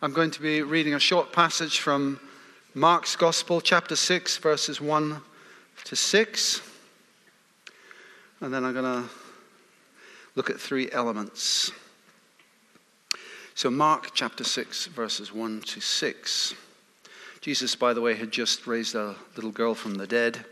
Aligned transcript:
I'm 0.00 0.12
going 0.12 0.30
to 0.30 0.40
be 0.40 0.62
reading 0.62 0.94
a 0.94 1.00
short 1.00 1.32
passage 1.32 1.80
from 1.80 2.20
Mark's 2.72 3.16
Gospel, 3.16 3.60
chapter 3.60 3.96
6, 3.96 4.36
verses 4.36 4.80
1 4.80 5.20
to 5.86 5.96
6. 5.96 6.60
And 8.40 8.54
then 8.54 8.64
I'm 8.64 8.74
going 8.74 9.02
to 9.02 9.10
look 10.36 10.50
at 10.50 10.60
three 10.60 10.88
elements. 10.92 11.72
So, 13.56 13.72
Mark 13.72 14.10
chapter 14.14 14.44
6, 14.44 14.86
verses 14.86 15.34
1 15.34 15.62
to 15.62 15.80
6. 15.80 16.54
Jesus, 17.40 17.74
by 17.74 17.92
the 17.92 18.00
way, 18.00 18.14
had 18.14 18.30
just 18.30 18.68
raised 18.68 18.94
a 18.94 19.16
little 19.34 19.50
girl 19.50 19.74
from 19.74 19.96
the 19.96 20.06
dead. 20.06 20.44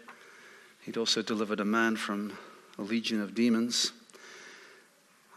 He'd 0.82 0.96
also 0.96 1.22
delivered 1.22 1.60
a 1.60 1.64
man 1.64 1.94
from 1.94 2.36
a 2.80 2.82
legion 2.82 3.22
of 3.22 3.32
demons. 3.32 3.92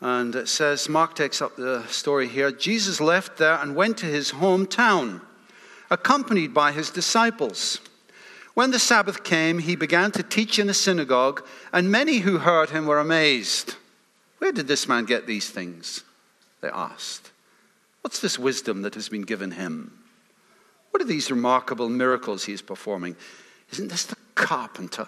And 0.02 0.34
it 0.36 0.48
says, 0.48 0.88
Mark 0.88 1.16
takes 1.16 1.42
up 1.42 1.56
the 1.56 1.86
story 1.88 2.28
here. 2.28 2.52
Jesus 2.52 3.02
left 3.02 3.38
there 3.38 3.56
and 3.56 3.76
went 3.76 3.98
to 3.98 4.06
his 4.06 4.32
hometown, 4.32 5.22
accompanied 5.92 6.54
by 6.54 6.72
his 6.72 6.90
disciples. 6.90 7.80
When 8.54 8.72
the 8.72 8.80
Sabbath 8.80 9.24
came, 9.24 9.60
he 9.60 9.76
began 9.76 10.12
to 10.12 10.24
teach 10.24 10.58
in 10.58 10.68
the 10.68 10.74
synagogue, 10.74 11.46
and 11.74 11.92
many 11.92 12.20
who 12.20 12.40
heard 12.40 12.70
him 12.70 12.86
were 12.86 13.00
amazed. 13.00 13.76
Where 14.38 14.52
did 14.52 14.68
this 14.68 14.88
man 14.88 15.06
get 15.06 15.28
these 15.28 15.50
things? 15.50 16.04
They 16.62 16.70
asked. 16.70 17.32
What's 18.02 18.20
this 18.20 18.40
wisdom 18.40 18.82
that 18.84 18.96
has 18.96 19.10
been 19.10 19.24
given 19.24 19.52
him? 19.52 19.92
What 20.92 21.02
are 21.02 21.06
these 21.06 21.30
remarkable 21.30 21.90
miracles 21.90 22.46
he 22.46 22.54
is 22.54 22.62
performing? 22.62 23.16
Isn't 23.72 23.90
this 23.90 24.06
the 24.06 24.16
carpenter? 24.36 25.08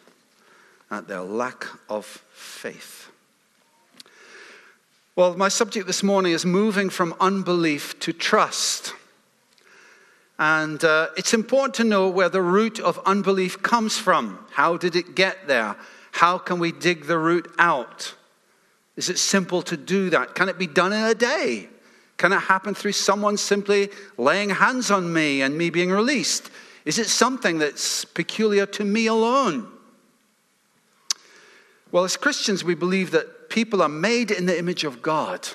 at 0.91 1.07
their 1.07 1.21
lack 1.21 1.65
of 1.89 2.05
faith. 2.05 3.09
Well, 5.15 5.35
my 5.35 5.47
subject 5.47 5.87
this 5.87 6.03
morning 6.03 6.33
is 6.33 6.45
moving 6.45 6.89
from 6.89 7.15
unbelief 7.19 7.97
to 8.01 8.13
trust. 8.13 8.93
And 10.37 10.83
uh, 10.83 11.07
it's 11.17 11.33
important 11.33 11.75
to 11.75 11.83
know 11.83 12.09
where 12.09 12.29
the 12.29 12.41
root 12.41 12.79
of 12.79 12.99
unbelief 13.05 13.61
comes 13.61 13.97
from. 13.97 14.39
How 14.51 14.75
did 14.75 14.95
it 14.95 15.15
get 15.15 15.47
there? 15.47 15.75
How 16.11 16.37
can 16.37 16.59
we 16.59 16.71
dig 16.71 17.05
the 17.05 17.17
root 17.17 17.53
out? 17.57 18.15
Is 18.95 19.09
it 19.09 19.17
simple 19.17 19.61
to 19.63 19.77
do 19.77 20.09
that? 20.09 20.35
Can 20.35 20.49
it 20.49 20.57
be 20.57 20.67
done 20.67 20.93
in 20.93 21.03
a 21.03 21.15
day? 21.15 21.69
Can 22.17 22.33
it 22.33 22.39
happen 22.39 22.73
through 22.73 22.91
someone 22.91 23.37
simply 23.37 23.89
laying 24.17 24.49
hands 24.49 24.91
on 24.91 25.11
me 25.11 25.41
and 25.41 25.57
me 25.57 25.69
being 25.69 25.91
released? 25.91 26.51
Is 26.85 26.99
it 26.99 27.07
something 27.07 27.59
that's 27.59 28.03
peculiar 28.05 28.65
to 28.67 28.83
me 28.83 29.07
alone? 29.07 29.67
Well, 31.91 32.03
as 32.03 32.17
Christians, 32.17 32.63
we 32.63 32.75
believe 32.75 33.11
that 33.11 33.49
people 33.49 33.81
are 33.81 33.89
made 33.89 34.31
in 34.31 34.45
the 34.45 34.57
image 34.57 34.83
of 34.83 35.01
God. 35.01 35.47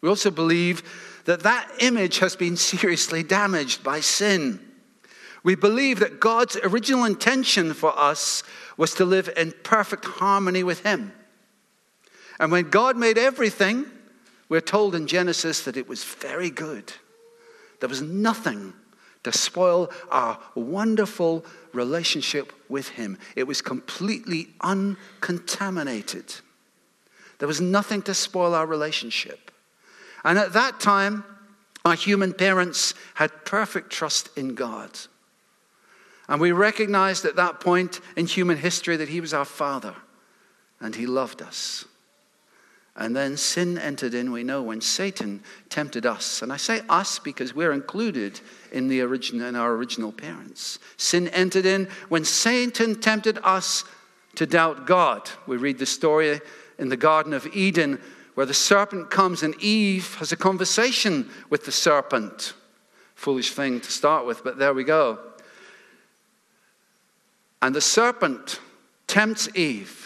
We 0.00 0.08
also 0.08 0.30
believe 0.30 0.82
that 1.24 1.44
that 1.44 1.70
image 1.78 2.18
has 2.18 2.34
been 2.34 2.56
seriously 2.56 3.22
damaged 3.22 3.84
by 3.84 4.00
sin. 4.00 4.60
We 5.44 5.54
believe 5.54 6.00
that 6.00 6.20
God's 6.20 6.56
original 6.56 7.04
intention 7.04 7.74
for 7.74 7.96
us 7.98 8.42
was 8.76 8.94
to 8.94 9.04
live 9.04 9.30
in 9.36 9.54
perfect 9.62 10.04
harmony 10.04 10.64
with 10.64 10.82
Him. 10.82 11.12
And 12.40 12.50
when 12.50 12.70
God 12.70 12.96
made 12.96 13.18
everything, 13.18 13.86
we're 14.48 14.60
told 14.60 14.94
in 14.94 15.06
Genesis 15.06 15.62
that 15.64 15.76
it 15.76 15.88
was 15.88 16.02
very 16.02 16.50
good. 16.50 16.92
There 17.80 17.88
was 17.88 18.02
nothing 18.02 18.74
to 19.24 19.32
spoil 19.32 19.90
our 20.10 20.38
wonderful 20.54 21.44
relationship 21.72 22.52
with 22.68 22.88
Him. 22.88 23.18
It 23.36 23.46
was 23.46 23.62
completely 23.62 24.48
uncontaminated. 24.60 26.34
There 27.38 27.48
was 27.48 27.60
nothing 27.60 28.02
to 28.02 28.14
spoil 28.14 28.54
our 28.54 28.66
relationship. 28.66 29.50
And 30.24 30.38
at 30.38 30.52
that 30.52 30.80
time, 30.80 31.24
our 31.84 31.94
human 31.94 32.32
parents 32.32 32.94
had 33.14 33.44
perfect 33.44 33.90
trust 33.90 34.30
in 34.36 34.54
God. 34.54 34.90
And 36.28 36.40
we 36.40 36.52
recognized 36.52 37.24
at 37.24 37.36
that 37.36 37.60
point 37.60 38.00
in 38.16 38.26
human 38.26 38.56
history 38.56 38.96
that 38.96 39.08
He 39.08 39.20
was 39.20 39.34
our 39.34 39.44
Father 39.44 39.94
and 40.80 40.94
He 40.94 41.06
loved 41.06 41.42
us. 41.42 41.84
And 42.94 43.16
then 43.16 43.38
sin 43.38 43.78
entered 43.78 44.12
in, 44.12 44.32
we 44.32 44.44
know, 44.44 44.62
when 44.62 44.82
Satan 44.82 45.42
tempted 45.70 46.04
us. 46.04 46.42
And 46.42 46.52
I 46.52 46.58
say 46.58 46.82
us 46.90 47.18
because 47.18 47.54
we're 47.54 47.72
included 47.72 48.40
in, 48.70 48.88
the 48.88 49.00
origin, 49.00 49.40
in 49.40 49.56
our 49.56 49.72
original 49.72 50.12
parents. 50.12 50.78
Sin 50.98 51.28
entered 51.28 51.64
in 51.64 51.88
when 52.10 52.24
Satan 52.24 53.00
tempted 53.00 53.38
us 53.42 53.84
to 54.34 54.46
doubt 54.46 54.86
God. 54.86 55.30
We 55.46 55.56
read 55.56 55.78
the 55.78 55.86
story 55.86 56.40
in 56.78 56.90
the 56.90 56.96
Garden 56.96 57.32
of 57.32 57.46
Eden 57.54 57.98
where 58.34 58.46
the 58.46 58.54
serpent 58.54 59.10
comes 59.10 59.42
and 59.42 59.54
Eve 59.60 60.14
has 60.16 60.32
a 60.32 60.36
conversation 60.36 61.30
with 61.50 61.64
the 61.64 61.72
serpent. 61.72 62.54
Foolish 63.14 63.52
thing 63.52 63.80
to 63.80 63.92
start 63.92 64.26
with, 64.26 64.42
but 64.42 64.58
there 64.58 64.74
we 64.74 64.84
go. 64.84 65.18
And 67.60 67.74
the 67.74 67.80
serpent 67.80 68.58
tempts 69.06 69.48
Eve. 69.54 70.01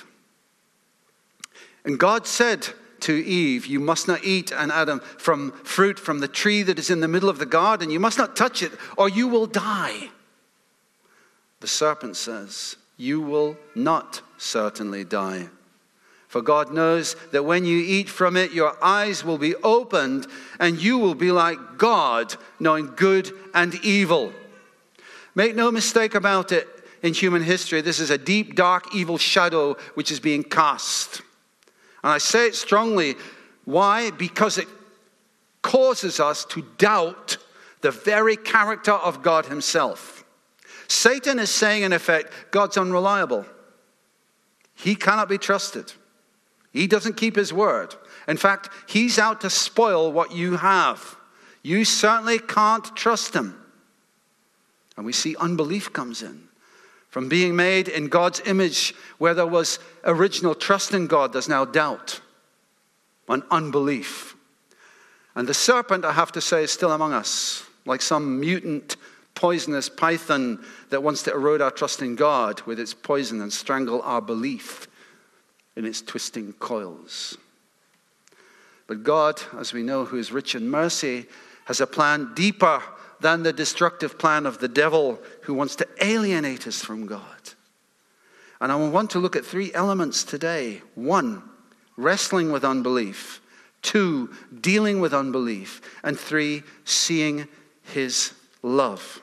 And 1.86 1.98
God 1.98 2.26
said 2.26 2.68
to 3.00 3.14
Eve, 3.14 3.64
You 3.64 3.80
must 3.80 4.08
not 4.08 4.24
eat, 4.24 4.52
and 4.52 4.72
Adam, 4.72 5.00
from 5.00 5.52
fruit 5.62 5.98
from 5.98 6.18
the 6.18 6.28
tree 6.28 6.62
that 6.62 6.78
is 6.78 6.90
in 6.90 7.00
the 7.00 7.08
middle 7.08 7.28
of 7.28 7.38
the 7.38 7.46
garden. 7.46 7.90
You 7.90 8.00
must 8.00 8.18
not 8.18 8.36
touch 8.36 8.62
it, 8.62 8.72
or 8.98 9.08
you 9.08 9.28
will 9.28 9.46
die. 9.46 10.10
The 11.60 11.68
serpent 11.68 12.16
says, 12.16 12.76
You 12.96 13.20
will 13.20 13.56
not 13.74 14.20
certainly 14.36 15.04
die. 15.04 15.48
For 16.26 16.42
God 16.42 16.74
knows 16.74 17.14
that 17.30 17.44
when 17.44 17.64
you 17.64 17.78
eat 17.78 18.08
from 18.08 18.36
it, 18.36 18.52
your 18.52 18.76
eyes 18.84 19.24
will 19.24 19.38
be 19.38 19.54
opened, 19.56 20.26
and 20.58 20.82
you 20.82 20.98
will 20.98 21.14
be 21.14 21.30
like 21.30 21.78
God, 21.78 22.34
knowing 22.58 22.92
good 22.96 23.30
and 23.54 23.76
evil. 23.76 24.32
Make 25.36 25.54
no 25.54 25.70
mistake 25.70 26.16
about 26.16 26.50
it, 26.50 26.68
in 27.02 27.14
human 27.14 27.42
history, 27.42 27.80
this 27.82 28.00
is 28.00 28.10
a 28.10 28.18
deep, 28.18 28.54
dark, 28.54 28.94
evil 28.94 29.18
shadow 29.18 29.76
which 29.94 30.10
is 30.10 30.18
being 30.18 30.42
cast. 30.42 31.22
And 32.06 32.12
I 32.12 32.18
say 32.18 32.46
it 32.46 32.54
strongly. 32.54 33.16
Why? 33.64 34.12
Because 34.12 34.58
it 34.58 34.68
causes 35.60 36.20
us 36.20 36.44
to 36.44 36.64
doubt 36.78 37.36
the 37.80 37.90
very 37.90 38.36
character 38.36 38.92
of 38.92 39.24
God 39.24 39.46
Himself. 39.46 40.24
Satan 40.86 41.40
is 41.40 41.50
saying, 41.50 41.82
in 41.82 41.92
effect, 41.92 42.32
God's 42.52 42.76
unreliable. 42.76 43.44
He 44.76 44.94
cannot 44.94 45.28
be 45.28 45.36
trusted. 45.36 45.94
He 46.72 46.86
doesn't 46.86 47.16
keep 47.16 47.34
His 47.34 47.52
word. 47.52 47.96
In 48.28 48.36
fact, 48.36 48.70
He's 48.88 49.18
out 49.18 49.40
to 49.40 49.50
spoil 49.50 50.12
what 50.12 50.32
you 50.32 50.58
have. 50.58 51.16
You 51.64 51.84
certainly 51.84 52.38
can't 52.38 52.84
trust 52.94 53.34
Him. 53.34 53.60
And 54.96 55.04
we 55.04 55.12
see 55.12 55.34
unbelief 55.40 55.92
comes 55.92 56.22
in. 56.22 56.45
From 57.16 57.30
being 57.30 57.56
made 57.56 57.88
in 57.88 58.08
God's 58.08 58.42
image, 58.44 58.94
where 59.16 59.32
there 59.32 59.46
was 59.46 59.78
original 60.04 60.54
trust 60.54 60.92
in 60.92 61.06
God, 61.06 61.32
there's 61.32 61.48
now 61.48 61.64
doubt 61.64 62.20
and 63.26 63.42
unbelief. 63.50 64.36
And 65.34 65.48
the 65.48 65.54
serpent, 65.54 66.04
I 66.04 66.12
have 66.12 66.30
to 66.32 66.42
say, 66.42 66.64
is 66.64 66.72
still 66.72 66.92
among 66.92 67.14
us, 67.14 67.64
like 67.86 68.02
some 68.02 68.38
mutant, 68.38 68.98
poisonous 69.34 69.88
python 69.88 70.62
that 70.90 71.02
wants 71.02 71.22
to 71.22 71.32
erode 71.32 71.62
our 71.62 71.70
trust 71.70 72.02
in 72.02 72.16
God 72.16 72.60
with 72.66 72.78
its 72.78 72.92
poison 72.92 73.40
and 73.40 73.50
strangle 73.50 74.02
our 74.02 74.20
belief 74.20 74.86
in 75.74 75.86
its 75.86 76.02
twisting 76.02 76.52
coils. 76.52 77.38
But 78.88 79.04
God, 79.04 79.40
as 79.58 79.72
we 79.72 79.82
know, 79.82 80.04
who 80.04 80.18
is 80.18 80.32
rich 80.32 80.54
in 80.54 80.68
mercy, 80.68 81.24
has 81.64 81.80
a 81.80 81.86
plan 81.86 82.32
deeper 82.34 82.82
than 83.20 83.42
the 83.42 83.52
destructive 83.52 84.18
plan 84.18 84.46
of 84.46 84.58
the 84.58 84.68
devil 84.68 85.18
who 85.42 85.54
wants 85.54 85.76
to 85.76 85.88
alienate 86.00 86.66
us 86.66 86.82
from 86.82 87.06
God. 87.06 87.22
And 88.60 88.72
I 88.72 88.76
want 88.76 89.10
to 89.10 89.18
look 89.18 89.36
at 89.36 89.44
three 89.44 89.72
elements 89.74 90.24
today. 90.24 90.82
One, 90.94 91.42
wrestling 91.96 92.52
with 92.52 92.64
unbelief. 92.64 93.40
Two, 93.82 94.30
dealing 94.60 95.00
with 95.00 95.12
unbelief. 95.12 95.80
And 96.02 96.18
three, 96.18 96.62
seeing 96.84 97.48
his 97.82 98.32
love, 98.62 99.20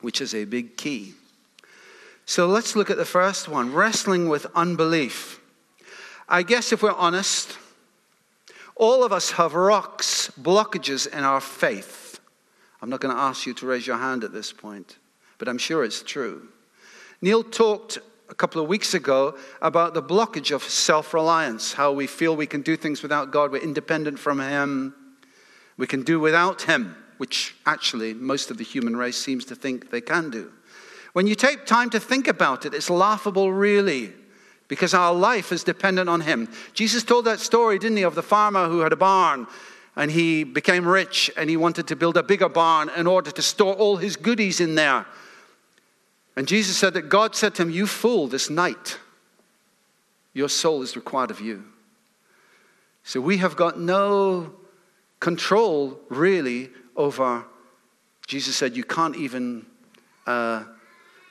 which 0.00 0.20
is 0.20 0.34
a 0.34 0.44
big 0.44 0.76
key. 0.76 1.14
So 2.26 2.46
let's 2.46 2.76
look 2.76 2.90
at 2.90 2.98
the 2.98 3.04
first 3.04 3.48
one 3.48 3.72
wrestling 3.72 4.28
with 4.28 4.46
unbelief. 4.54 5.40
I 6.28 6.42
guess 6.42 6.72
if 6.72 6.82
we're 6.82 6.92
honest, 6.92 7.56
all 8.76 9.02
of 9.02 9.12
us 9.12 9.32
have 9.32 9.54
rocks, 9.54 10.30
blockages 10.38 11.06
in 11.06 11.24
our 11.24 11.40
faith. 11.40 12.07
I'm 12.80 12.90
not 12.90 13.00
going 13.00 13.14
to 13.14 13.20
ask 13.20 13.46
you 13.46 13.54
to 13.54 13.66
raise 13.66 13.86
your 13.86 13.98
hand 13.98 14.24
at 14.24 14.32
this 14.32 14.52
point, 14.52 14.98
but 15.38 15.48
I'm 15.48 15.58
sure 15.58 15.84
it's 15.84 16.02
true. 16.02 16.48
Neil 17.20 17.42
talked 17.42 17.98
a 18.28 18.34
couple 18.34 18.62
of 18.62 18.68
weeks 18.68 18.94
ago 18.94 19.36
about 19.60 19.94
the 19.94 20.02
blockage 20.02 20.54
of 20.54 20.62
self 20.62 21.12
reliance, 21.14 21.72
how 21.72 21.92
we 21.92 22.06
feel 22.06 22.36
we 22.36 22.46
can 22.46 22.62
do 22.62 22.76
things 22.76 23.02
without 23.02 23.30
God, 23.30 23.50
we're 23.50 23.62
independent 23.62 24.18
from 24.18 24.40
Him, 24.40 24.94
we 25.76 25.86
can 25.86 26.02
do 26.02 26.20
without 26.20 26.62
Him, 26.62 26.96
which 27.16 27.56
actually 27.66 28.14
most 28.14 28.50
of 28.50 28.58
the 28.58 28.64
human 28.64 28.96
race 28.96 29.16
seems 29.16 29.44
to 29.46 29.54
think 29.54 29.90
they 29.90 30.00
can 30.00 30.30
do. 30.30 30.52
When 31.14 31.26
you 31.26 31.34
take 31.34 31.66
time 31.66 31.90
to 31.90 32.00
think 32.00 32.28
about 32.28 32.66
it, 32.66 32.74
it's 32.74 32.90
laughable, 32.90 33.52
really, 33.52 34.12
because 34.68 34.94
our 34.94 35.14
life 35.14 35.50
is 35.50 35.64
dependent 35.64 36.08
on 36.08 36.20
Him. 36.20 36.48
Jesus 36.74 37.02
told 37.02 37.24
that 37.24 37.40
story, 37.40 37.78
didn't 37.78 37.96
He, 37.96 38.02
of 38.04 38.14
the 38.14 38.22
farmer 38.22 38.68
who 38.68 38.80
had 38.80 38.92
a 38.92 38.96
barn 38.96 39.46
and 39.98 40.12
he 40.12 40.44
became 40.44 40.86
rich 40.86 41.28
and 41.36 41.50
he 41.50 41.56
wanted 41.56 41.88
to 41.88 41.96
build 41.96 42.16
a 42.16 42.22
bigger 42.22 42.48
barn 42.48 42.88
in 42.96 43.08
order 43.08 43.32
to 43.32 43.42
store 43.42 43.74
all 43.74 43.96
his 43.96 44.16
goodies 44.16 44.60
in 44.60 44.76
there. 44.76 45.04
And 46.36 46.46
Jesus 46.46 46.76
said 46.76 46.94
that 46.94 47.08
God 47.08 47.34
said 47.34 47.56
to 47.56 47.62
him, 47.62 47.70
You 47.70 47.88
fool, 47.88 48.28
this 48.28 48.48
night 48.48 48.96
your 50.32 50.48
soul 50.48 50.82
is 50.82 50.94
required 50.94 51.32
of 51.32 51.40
you. 51.40 51.64
So 53.02 53.20
we 53.20 53.38
have 53.38 53.56
got 53.56 53.80
no 53.80 54.52
control 55.18 55.98
really 56.08 56.70
over. 56.96 57.44
Jesus 58.28 58.54
said, 58.54 58.76
You 58.76 58.84
can't 58.84 59.16
even, 59.16 59.66
uh, 60.28 60.62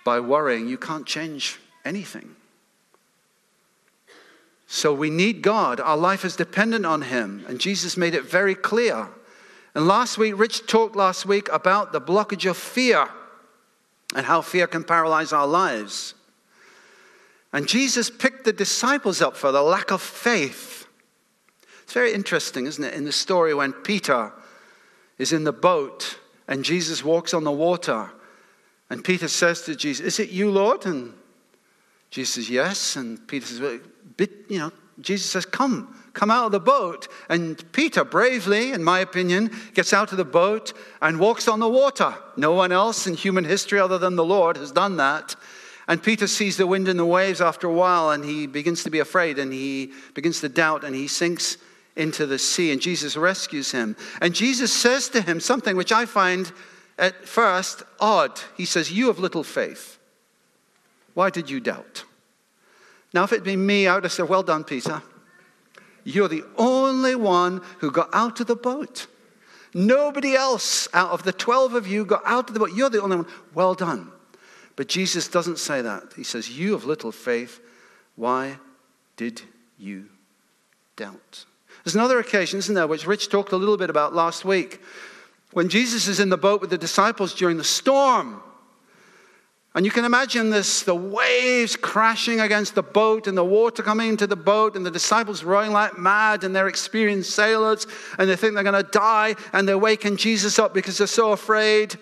by 0.03 0.19
worrying, 0.19 0.67
you 0.67 0.77
can't 0.77 1.05
change 1.05 1.57
anything. 1.85 2.35
So 4.67 4.93
we 4.93 5.09
need 5.09 5.41
God. 5.41 5.79
Our 5.79 5.97
life 5.97 6.25
is 6.25 6.35
dependent 6.35 6.85
on 6.85 7.03
Him. 7.03 7.45
And 7.47 7.59
Jesus 7.59 7.95
made 7.95 8.13
it 8.13 8.25
very 8.25 8.53
clear. 8.53 9.07
And 9.73 9.87
last 9.87 10.17
week, 10.17 10.37
Rich 10.37 10.67
talked 10.67 10.95
last 10.95 11.25
week 11.25 11.47
about 11.51 11.93
the 11.93 12.01
blockage 12.01 12.49
of 12.49 12.57
fear 12.57 13.07
and 14.15 14.25
how 14.25 14.41
fear 14.41 14.67
can 14.67 14.83
paralyze 14.83 15.31
our 15.31 15.47
lives. 15.47 16.13
And 17.53 17.67
Jesus 17.67 18.09
picked 18.09 18.43
the 18.43 18.53
disciples 18.53 19.21
up 19.21 19.37
for 19.37 19.51
the 19.51 19.61
lack 19.61 19.91
of 19.91 20.01
faith. 20.01 20.87
It's 21.83 21.93
very 21.93 22.13
interesting, 22.13 22.65
isn't 22.65 22.83
it, 22.83 22.93
in 22.93 23.05
the 23.05 23.13
story 23.13 23.53
when 23.53 23.71
Peter 23.71 24.33
is 25.17 25.31
in 25.31 25.45
the 25.45 25.53
boat 25.53 26.19
and 26.47 26.65
Jesus 26.65 27.03
walks 27.03 27.33
on 27.33 27.45
the 27.45 27.51
water. 27.51 28.09
And 28.89 29.03
Peter 29.03 29.29
says 29.29 29.61
to 29.61 29.75
Jesus, 29.75 30.05
Is 30.05 30.19
it 30.19 30.29
you, 30.29 30.51
Lord? 30.51 30.85
And 30.85 31.13
Jesus 32.09 32.35
says, 32.35 32.49
Yes. 32.49 32.95
And 32.95 33.25
Peter 33.27 33.45
says, 33.45 33.79
bit, 34.17 34.31
you 34.49 34.59
know, 34.59 34.71
Jesus 34.99 35.29
says, 35.29 35.45
Come, 35.45 35.95
come 36.13 36.31
out 36.31 36.47
of 36.47 36.51
the 36.51 36.59
boat. 36.59 37.07
And 37.29 37.63
Peter, 37.71 38.03
bravely, 38.03 38.73
in 38.73 38.83
my 38.83 38.99
opinion, 38.99 39.51
gets 39.73 39.93
out 39.93 40.11
of 40.11 40.17
the 40.17 40.25
boat 40.25 40.73
and 41.01 41.19
walks 41.19 41.47
on 41.47 41.59
the 41.59 41.69
water. 41.69 42.15
No 42.35 42.53
one 42.53 42.71
else 42.71 43.07
in 43.07 43.13
human 43.13 43.45
history 43.45 43.79
other 43.79 43.97
than 43.97 44.15
the 44.15 44.25
Lord 44.25 44.57
has 44.57 44.71
done 44.71 44.97
that. 44.97 45.35
And 45.87 46.03
Peter 46.03 46.27
sees 46.27 46.57
the 46.57 46.67
wind 46.67 46.87
and 46.89 46.99
the 46.99 47.05
waves 47.05 47.39
after 47.39 47.67
a 47.67 47.73
while, 47.73 48.09
and 48.09 48.25
he 48.25 48.45
begins 48.45 48.83
to 48.83 48.89
be 48.89 48.99
afraid, 48.99 49.39
and 49.39 49.53
he 49.53 49.93
begins 50.13 50.41
to 50.41 50.49
doubt, 50.49 50.83
and 50.83 50.93
he 50.93 51.07
sinks 51.07 51.57
into 51.95 52.25
the 52.25 52.37
sea, 52.37 52.71
and 52.71 52.81
Jesus 52.81 53.15
rescues 53.15 53.71
him. 53.71 53.95
And 54.21 54.35
Jesus 54.35 54.73
says 54.73 55.07
to 55.09 55.21
him 55.21 55.39
something 55.39 55.77
which 55.77 55.93
I 55.93 56.05
find 56.05 56.51
at 56.97 57.25
first 57.25 57.83
odd. 57.99 58.39
He 58.57 58.65
says, 58.65 58.91
You 58.91 59.07
have 59.07 59.19
little 59.19 59.43
faith. 59.43 59.97
Why 61.13 61.29
did 61.29 61.49
you 61.49 61.59
doubt? 61.59 62.03
Now, 63.17 63.23
if 63.23 63.31
it'd 63.31 63.43
been 63.43 63.65
me, 63.65 63.87
I 63.87 63.95
would 63.95 64.03
have 64.03 64.13
said, 64.13 64.29
Well 64.29 64.43
done, 64.43 64.63
Peter. 64.63 65.01
You're 66.03 66.27
the 66.27 66.43
only 66.55 67.15
one 67.15 67.63
who 67.79 67.89
got 67.89 68.09
out 68.13 68.39
of 68.39 68.45
the 68.45 68.55
boat. 68.55 69.07
Nobody 69.73 70.35
else 70.35 70.87
out 70.93 71.09
of 71.09 71.23
the 71.23 71.33
12 71.33 71.73
of 71.73 71.87
you 71.87 72.05
got 72.05 72.21
out 72.25 72.47
of 72.47 72.53
the 72.53 72.59
boat. 72.59 72.75
You're 72.75 72.91
the 72.91 73.01
only 73.01 73.17
one. 73.17 73.25
Well 73.55 73.73
done. 73.73 74.11
But 74.75 74.87
Jesus 74.87 75.27
doesn't 75.27 75.57
say 75.57 75.81
that. 75.81 76.13
He 76.15 76.21
says, 76.23 76.59
You 76.59 76.73
have 76.73 76.85
little 76.85 77.11
faith. 77.11 77.59
Why 78.15 78.59
did 79.15 79.41
you 79.79 80.09
doubt? 80.95 81.45
There's 81.83 81.95
another 81.95 82.19
occasion, 82.19 82.59
isn't 82.59 82.75
there, 82.75 82.85
which 82.85 83.07
Rich 83.07 83.29
talked 83.29 83.51
a 83.51 83.57
little 83.57 83.77
bit 83.77 83.89
about 83.89 84.13
last 84.13 84.45
week. 84.45 84.79
When 85.53 85.69
Jesus 85.69 86.07
is 86.07 86.19
in 86.19 86.29
the 86.29 86.37
boat 86.37 86.61
with 86.61 86.69
the 86.69 86.77
disciples 86.77 87.33
during 87.33 87.57
the 87.57 87.63
storm, 87.63 88.43
and 89.77 89.85
you 89.85 89.91
can 89.91 90.05
imagine 90.05 90.49
this 90.49 90.81
the 90.81 90.95
waves 90.95 91.75
crashing 91.75 92.39
against 92.39 92.73
the 92.73 92.81
boat 92.81 93.27
and 93.27 93.37
the 93.37 93.45
water 93.45 93.83
coming 93.83 94.09
into 94.09 94.25
the 94.25 94.35
boat 94.35 94.75
and 94.75 94.83
the 94.83 94.89
disciples 94.89 95.43
rowing 95.43 95.71
like 95.71 95.99
mad 95.99 96.43
and 96.43 96.55
they're 96.55 96.67
experienced 96.67 97.29
sailors 97.29 97.85
and 98.17 98.27
they 98.27 98.35
think 98.35 98.55
they're 98.55 98.63
going 98.63 98.83
to 98.83 98.89
die 98.89 99.35
and 99.53 99.67
they're 99.67 99.77
waking 99.77 100.17
Jesus 100.17 100.57
up 100.57 100.73
because 100.73 100.97
they're 100.97 101.05
so 101.05 101.31
afraid. 101.31 101.95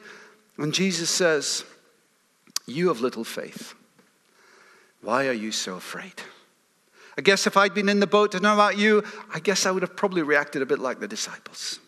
And 0.58 0.74
Jesus 0.74 1.10
says, 1.10 1.66
You 2.66 2.88
have 2.88 3.02
little 3.02 3.26
faith. 3.26 3.74
Why 5.02 5.28
are 5.28 5.34
you 5.34 5.52
so 5.52 5.76
afraid? 5.76 6.14
I 7.18 7.22
guess 7.24 7.46
if 7.46 7.58
I'd 7.58 7.74
been 7.74 7.90
in 7.90 8.00
the 8.00 8.08
boat 8.08 8.32
to 8.32 8.40
know 8.40 8.54
about 8.54 8.78
you, 8.78 9.04
I 9.34 9.42
guess 9.42 9.66
I 9.66 9.72
would 9.72 9.82
have 9.82 9.98
probably 9.98 10.22
reacted 10.22 10.62
a 10.62 10.66
bit 10.66 10.80
like 10.80 11.02
the 11.02 11.10
disciples. 11.10 11.80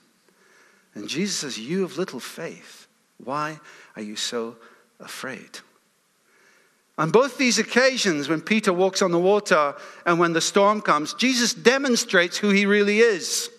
And 0.95 1.07
Jesus 1.07 1.37
says, 1.37 1.57
You 1.57 1.83
have 1.83 1.97
little 1.97 2.19
faith. 2.19 2.87
Why 3.23 3.61
are 3.95 4.01
you 4.01 4.17
so 4.17 4.57
afraid? 4.99 5.59
On 6.97 7.11
both 7.11 7.37
these 7.37 7.59
occasions, 7.59 8.27
when 8.27 8.41
Peter 8.41 8.73
walks 8.73 9.01
on 9.01 9.11
the 9.11 9.19
water 9.19 9.75
and 10.05 10.19
when 10.19 10.33
the 10.33 10.41
storm 10.41 10.81
comes, 10.81 11.13
Jesus 11.13 11.53
demonstrates 11.53 12.37
who 12.37 12.49
he 12.49 12.65
really 12.65 12.99
is. 12.99 13.49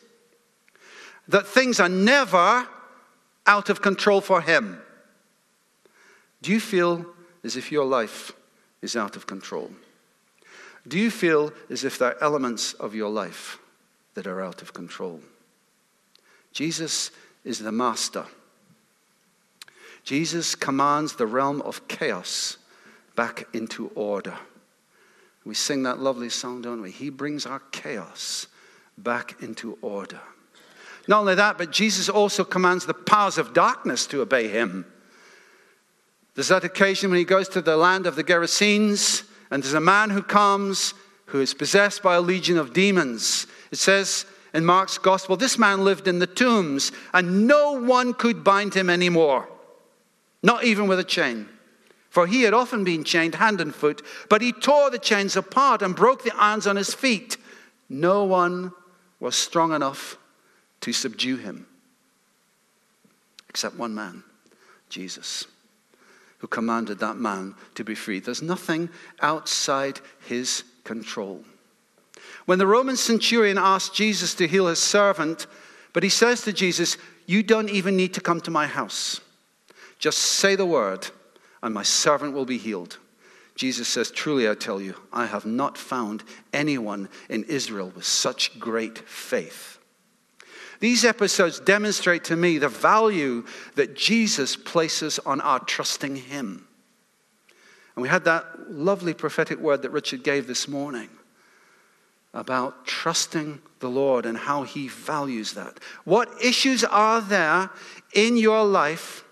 That 1.29 1.47
things 1.47 1.79
are 1.79 1.89
never 1.89 2.67
out 3.47 3.71
of 3.71 3.81
control 3.81 4.21
for 4.21 4.41
him. 4.41 4.81
Do 6.43 6.53
you 6.53 6.61
feel 6.61 7.07
as 7.45 7.57
if 7.57 7.71
your 7.71 7.85
life 7.85 8.33
is 8.83 8.97
out 8.97 9.15
of 9.15 9.27
control? 9.27 9.71
Do 10.87 10.99
you 10.99 11.11
feel 11.11 11.53
as 11.71 11.85
if 11.85 11.99
there 11.99 12.15
are 12.17 12.23
elements 12.23 12.73
of 12.75 12.95
your 12.95 13.11
life 13.11 13.59
that 14.15 14.27
are 14.27 14.43
out 14.43 14.63
of 14.63 14.73
control? 14.73 15.21
Jesus 16.53 17.11
is 17.45 17.59
the 17.61 17.73
master. 17.73 18.25
Jesus 20.03 20.55
commands 20.55 21.15
the 21.15 21.27
realm 21.27 21.61
of 21.63 21.87
chaos 21.87 22.57
back 23.19 23.49
into 23.53 23.89
order. 23.97 24.39
We 25.45 25.53
sing 25.53 25.83
that 25.83 25.99
lovely 25.99 26.29
song, 26.29 26.63
don't 26.63 26.81
we? 26.81 26.93
He 26.93 27.11
brings 27.11 27.47
our 27.47 27.59
chaos 27.73 28.47
back 28.97 29.43
into 29.43 29.77
order. 29.83 30.21
Not 31.09 31.23
only 31.23 31.35
that, 31.35 31.59
but 31.59 31.73
Jesus 31.73 32.09
also 32.09 32.45
commands 32.45 32.87
the 32.87 32.95
powers 32.95 33.37
of 33.37 33.53
darkness 33.53 34.07
to 34.07 34.21
obey 34.21 34.47
him. 34.47 34.87
There's 36.37 36.47
that 36.47 36.63
occasion 36.63 37.11
when 37.11 37.19
he 37.19 37.25
goes 37.25 37.49
to 37.49 37.61
the 37.61 37.77
land 37.77 38.07
of 38.07 38.15
the 38.15 38.23
Gerasenes, 38.23 39.25
and 39.51 39.65
there's 39.65 39.75
a 39.75 39.81
man 39.81 40.11
who 40.11 40.23
comes 40.23 40.95
who 41.27 41.41
is 41.41 41.55
possessed 41.55 42.05
by 42.05 42.15
a 42.15 42.21
legion 42.21 42.57
of 42.57 42.73
demons. 42.73 43.49
It 43.73 43.79
says 43.79 44.27
in 44.55 44.65
Mark's 44.65 44.97
gospel, 44.97 45.37
this 45.37 45.59
man 45.59 45.83
lived 45.83 46.07
in 46.07 46.21
the 46.21 46.29
tombs, 46.29 46.93
and 47.13 47.49
no 47.49 47.73
one 47.73 48.15
could 48.15 48.45
bind 48.45 48.75
him 48.75 48.89
anymore, 48.89 49.49
not 50.41 50.63
even 50.63 50.87
with 50.87 51.01
a 51.01 51.05
chain. 51.05 51.49
For 52.11 52.27
he 52.27 52.43
had 52.43 52.55
often 52.55 52.85
been 52.85 53.05
chained 53.05 53.35
hand 53.35 53.61
and 53.61 53.75
foot, 53.75 54.03
but 54.29 54.43
he 54.43 54.53
tore 54.53 54.91
the 54.91 54.99
chains 54.99 55.37
apart 55.37 55.83
and 55.83 55.95
broke 55.95 56.25
the 56.25 56.35
irons 56.37 56.67
on 56.67 56.77
his 56.77 56.95
feet. 56.95 57.37
No 57.89 58.25
one 58.25 58.73
was 59.21 59.35
strong 59.35 59.73
enough 59.73 60.17
to 60.81 60.93
subdue 60.93 61.37
him 61.37 61.67
except 63.49 63.77
one 63.77 63.95
man, 63.95 64.23
Jesus, 64.89 65.47
who 66.39 66.47
commanded 66.47 66.99
that 67.01 67.17
man 67.17 67.55
to 67.75 67.83
be 67.83 67.95
free. 67.95 68.21
There's 68.21 68.43
nothing 68.43 68.89
outside 69.21 70.01
his 70.27 70.65
control. 70.85 71.43
When 72.47 72.59
the 72.59 72.67
Roman 72.67 72.97
centurion 72.97 73.59
asked 73.59 73.95
Jesus 73.95 74.35
to 74.37 74.47
heal 74.47 74.69
his 74.69 74.79
servant, 74.79 75.47
but 75.93 76.03
he 76.03 76.09
says 76.09 76.43
to 76.43 76.53
Jesus, 76.53 76.97
You 77.27 77.43
don't 77.43 77.71
even 77.71 77.97
need 77.97 78.15
to 78.15 78.21
come 78.21 78.41
to 78.43 78.51
my 78.51 78.67
house. 78.67 79.21
Just 79.99 80.19
say 80.19 80.55
the 80.55 80.67
word 80.67 81.09
and 81.63 81.75
my 81.75 81.83
servant 81.83 82.35
will 82.35 82.45
be 82.45 82.59
healed. 82.59 82.99
Jesus 83.55 83.89
says, 83.89 84.11
Truly 84.11 84.49
I 84.49 84.55
tell 84.55 84.81
you, 84.81 84.95
I 85.13 85.27
have 85.27 85.45
not 85.45 85.77
found 85.77 86.23
anyone 86.53 87.09
in 87.29 87.45
Israel 87.45 87.93
with 87.95 88.05
such 88.05 88.59
great 88.61 88.99
faith. 88.99 89.79
These 90.81 91.05
episodes 91.05 91.59
demonstrate 91.59 92.25
to 92.25 92.37
me 92.37 92.59
the 92.59 92.69
value 92.69 93.45
that 93.75 93.97
Jesus 93.97 94.55
places 94.55 95.19
on 95.19 95.41
our 95.41 95.59
trusting 95.59 96.17
Him. 96.17 96.69
And 97.97 98.03
we 98.03 98.09
had 98.09 98.25
that 98.27 98.71
lovely 98.71 99.13
prophetic 99.13 99.59
word 99.59 99.83
that 99.83 99.91
Richard 99.91 100.23
gave 100.23 100.47
this 100.47 100.69
morning 100.69 101.09
about 102.33 102.87
trusting 102.87 103.61
the 103.81 103.91
Lord 103.91 104.25
and 104.25 104.39
how 104.39 104.63
He 104.63 104.87
values 104.87 105.55
that. 105.55 105.81
What 106.05 106.29
issues 106.41 106.85
are 106.85 107.21
there 107.21 107.71
in 108.15 108.37
your 108.37 108.65
life 108.65 109.25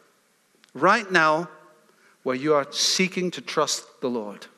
right 0.74 1.08
now 1.12 1.48
where 2.26 2.34
you 2.34 2.54
are 2.54 2.66
seeking 2.72 3.30
to 3.30 3.40
trust 3.40 4.00
the 4.00 4.10
Lord. 4.10 4.48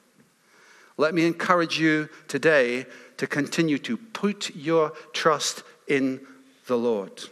Let 0.97 1.13
me 1.13 1.27
encourage 1.27 1.79
you 1.79 2.09
today 2.27 2.87
to 3.19 3.27
continue 3.27 3.77
to 3.81 3.99
put 3.99 4.57
your 4.57 4.93
trust 5.13 5.65
in 5.87 6.19
the 6.67 6.79
Lord. 6.79 7.25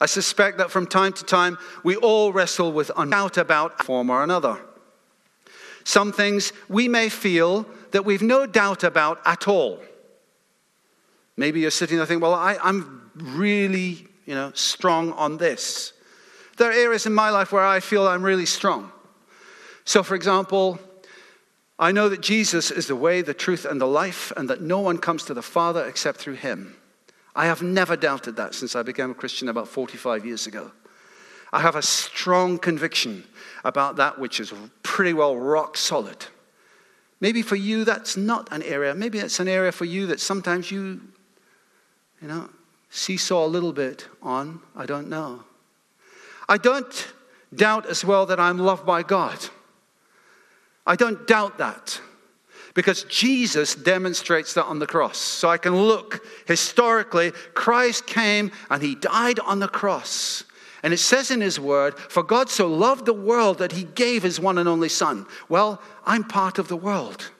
I 0.00 0.06
suspect 0.06 0.56
that 0.56 0.70
from 0.70 0.86
time 0.86 1.12
to 1.12 1.24
time 1.24 1.58
we 1.84 1.94
all 1.96 2.32
wrestle 2.32 2.72
with 2.72 2.90
doubt 3.10 3.36
about 3.36 3.84
form 3.84 4.08
or 4.08 4.24
another. 4.24 4.58
Some 5.84 6.10
things 6.10 6.54
we 6.70 6.88
may 6.88 7.10
feel 7.10 7.66
that 7.90 8.06
we've 8.06 8.22
no 8.22 8.46
doubt 8.46 8.82
about 8.82 9.20
at 9.26 9.46
all. 9.46 9.82
Maybe 11.36 11.60
you're 11.60 11.70
sitting 11.70 11.98
there 11.98 12.06
thinking, 12.06 12.22
well, 12.22 12.32
I, 12.32 12.56
am 12.66 13.10
really, 13.14 14.06
you 14.24 14.34
know, 14.34 14.52
strong 14.54 15.12
on 15.12 15.36
this. 15.36 15.92
There 16.56 16.70
are 16.70 16.72
areas 16.72 17.04
in 17.04 17.12
my 17.12 17.28
life 17.28 17.52
where 17.52 17.66
I 17.66 17.80
feel 17.80 18.08
I'm 18.08 18.22
really 18.22 18.46
strong. 18.46 18.90
So, 19.84 20.02
for 20.02 20.14
example, 20.14 20.78
I 21.78 21.92
know 21.92 22.08
that 22.08 22.20
Jesus 22.20 22.70
is 22.70 22.86
the 22.86 22.96
way, 22.96 23.22
the 23.22 23.34
truth, 23.34 23.64
and 23.64 23.80
the 23.80 23.86
life, 23.86 24.32
and 24.36 24.48
that 24.48 24.60
no 24.60 24.80
one 24.80 24.98
comes 24.98 25.24
to 25.24 25.34
the 25.34 25.42
Father 25.42 25.84
except 25.84 26.18
through 26.20 26.34
him. 26.34 26.76
I 27.34 27.46
have 27.46 27.62
never 27.62 27.96
doubted 27.96 28.36
that 28.36 28.54
since 28.54 28.76
I 28.76 28.82
became 28.82 29.10
a 29.10 29.14
Christian 29.14 29.48
about 29.48 29.68
45 29.68 30.26
years 30.26 30.46
ago. 30.46 30.70
I 31.52 31.60
have 31.60 31.76
a 31.76 31.82
strong 31.82 32.58
conviction 32.58 33.24
about 33.64 33.96
that 33.96 34.18
which 34.18 34.40
is 34.40 34.52
pretty 34.82 35.12
well 35.12 35.36
rock 35.36 35.76
solid. 35.76 36.26
Maybe 37.20 37.42
for 37.42 37.56
you 37.56 37.84
that's 37.84 38.16
not 38.16 38.48
an 38.52 38.62
area. 38.62 38.94
Maybe 38.94 39.18
it's 39.18 39.38
an 39.38 39.48
area 39.48 39.72
for 39.72 39.84
you 39.84 40.06
that 40.06 40.20
sometimes 40.20 40.70
you, 40.70 41.00
you 42.20 42.28
know, 42.28 42.48
seesaw 42.90 43.44
a 43.44 43.48
little 43.48 43.72
bit 43.72 44.08
on. 44.22 44.60
I 44.76 44.86
don't 44.86 45.08
know. 45.08 45.44
I 46.48 46.58
don't 46.58 47.12
doubt 47.54 47.86
as 47.86 48.04
well 48.04 48.26
that 48.26 48.40
I'm 48.40 48.58
loved 48.58 48.84
by 48.84 49.02
God. 49.02 49.38
I 50.86 50.96
don't 50.96 51.26
doubt 51.26 51.58
that 51.58 52.00
because 52.74 53.04
Jesus 53.04 53.74
demonstrates 53.74 54.54
that 54.54 54.64
on 54.64 54.78
the 54.78 54.86
cross. 54.86 55.18
So 55.18 55.48
I 55.48 55.58
can 55.58 55.76
look 55.76 56.26
historically, 56.46 57.32
Christ 57.54 58.06
came 58.06 58.50
and 58.70 58.82
he 58.82 58.94
died 58.94 59.38
on 59.40 59.58
the 59.58 59.68
cross. 59.68 60.44
And 60.82 60.92
it 60.92 60.98
says 60.98 61.30
in 61.30 61.40
his 61.40 61.60
word, 61.60 61.96
For 61.96 62.22
God 62.22 62.48
so 62.48 62.66
loved 62.66 63.06
the 63.06 63.12
world 63.12 63.58
that 63.58 63.72
he 63.72 63.84
gave 63.84 64.22
his 64.22 64.40
one 64.40 64.58
and 64.58 64.68
only 64.68 64.88
Son. 64.88 65.26
Well, 65.48 65.80
I'm 66.04 66.24
part 66.24 66.58
of 66.58 66.68
the 66.68 66.76
world. 66.76 67.30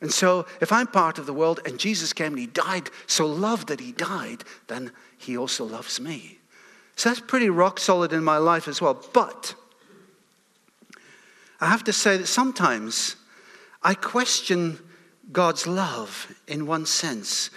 And 0.00 0.12
so, 0.12 0.46
if 0.60 0.70
I'm 0.72 0.86
part 0.86 1.18
of 1.18 1.26
the 1.26 1.32
world 1.32 1.60
and 1.64 1.78
Jesus 1.78 2.12
came 2.12 2.32
and 2.32 2.38
he 2.38 2.46
died, 2.46 2.90
so 3.06 3.26
loved 3.26 3.68
that 3.68 3.80
he 3.80 3.92
died, 3.92 4.44
then 4.66 4.92
he 5.16 5.36
also 5.36 5.64
loves 5.64 6.00
me. 6.00 6.38
So 6.96 7.08
that's 7.08 7.20
pretty 7.20 7.48
rock 7.48 7.80
solid 7.80 8.12
in 8.12 8.22
my 8.22 8.36
life 8.38 8.68
as 8.68 8.80
well. 8.80 9.02
But 9.12 9.54
I 11.60 11.66
have 11.68 11.84
to 11.84 11.92
say 11.92 12.16
that 12.16 12.26
sometimes 12.26 13.16
I 13.82 13.94
question 13.94 14.78
God's 15.32 15.66
love 15.66 16.34
in 16.46 16.66
one 16.66 16.86
sense. 16.86 17.50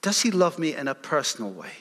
Does 0.00 0.22
he 0.22 0.30
love 0.30 0.58
me 0.58 0.74
in 0.74 0.88
a 0.88 0.94
personal 0.94 1.52
way? 1.52 1.72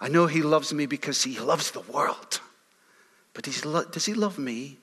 I 0.00 0.08
know 0.08 0.26
he 0.26 0.42
loves 0.42 0.72
me 0.72 0.86
because 0.86 1.24
he 1.24 1.38
loves 1.38 1.70
the 1.70 1.80
world. 1.80 2.40
But 3.34 3.44
does 3.44 4.06
he 4.06 4.14
love 4.14 4.38
me 4.38 4.78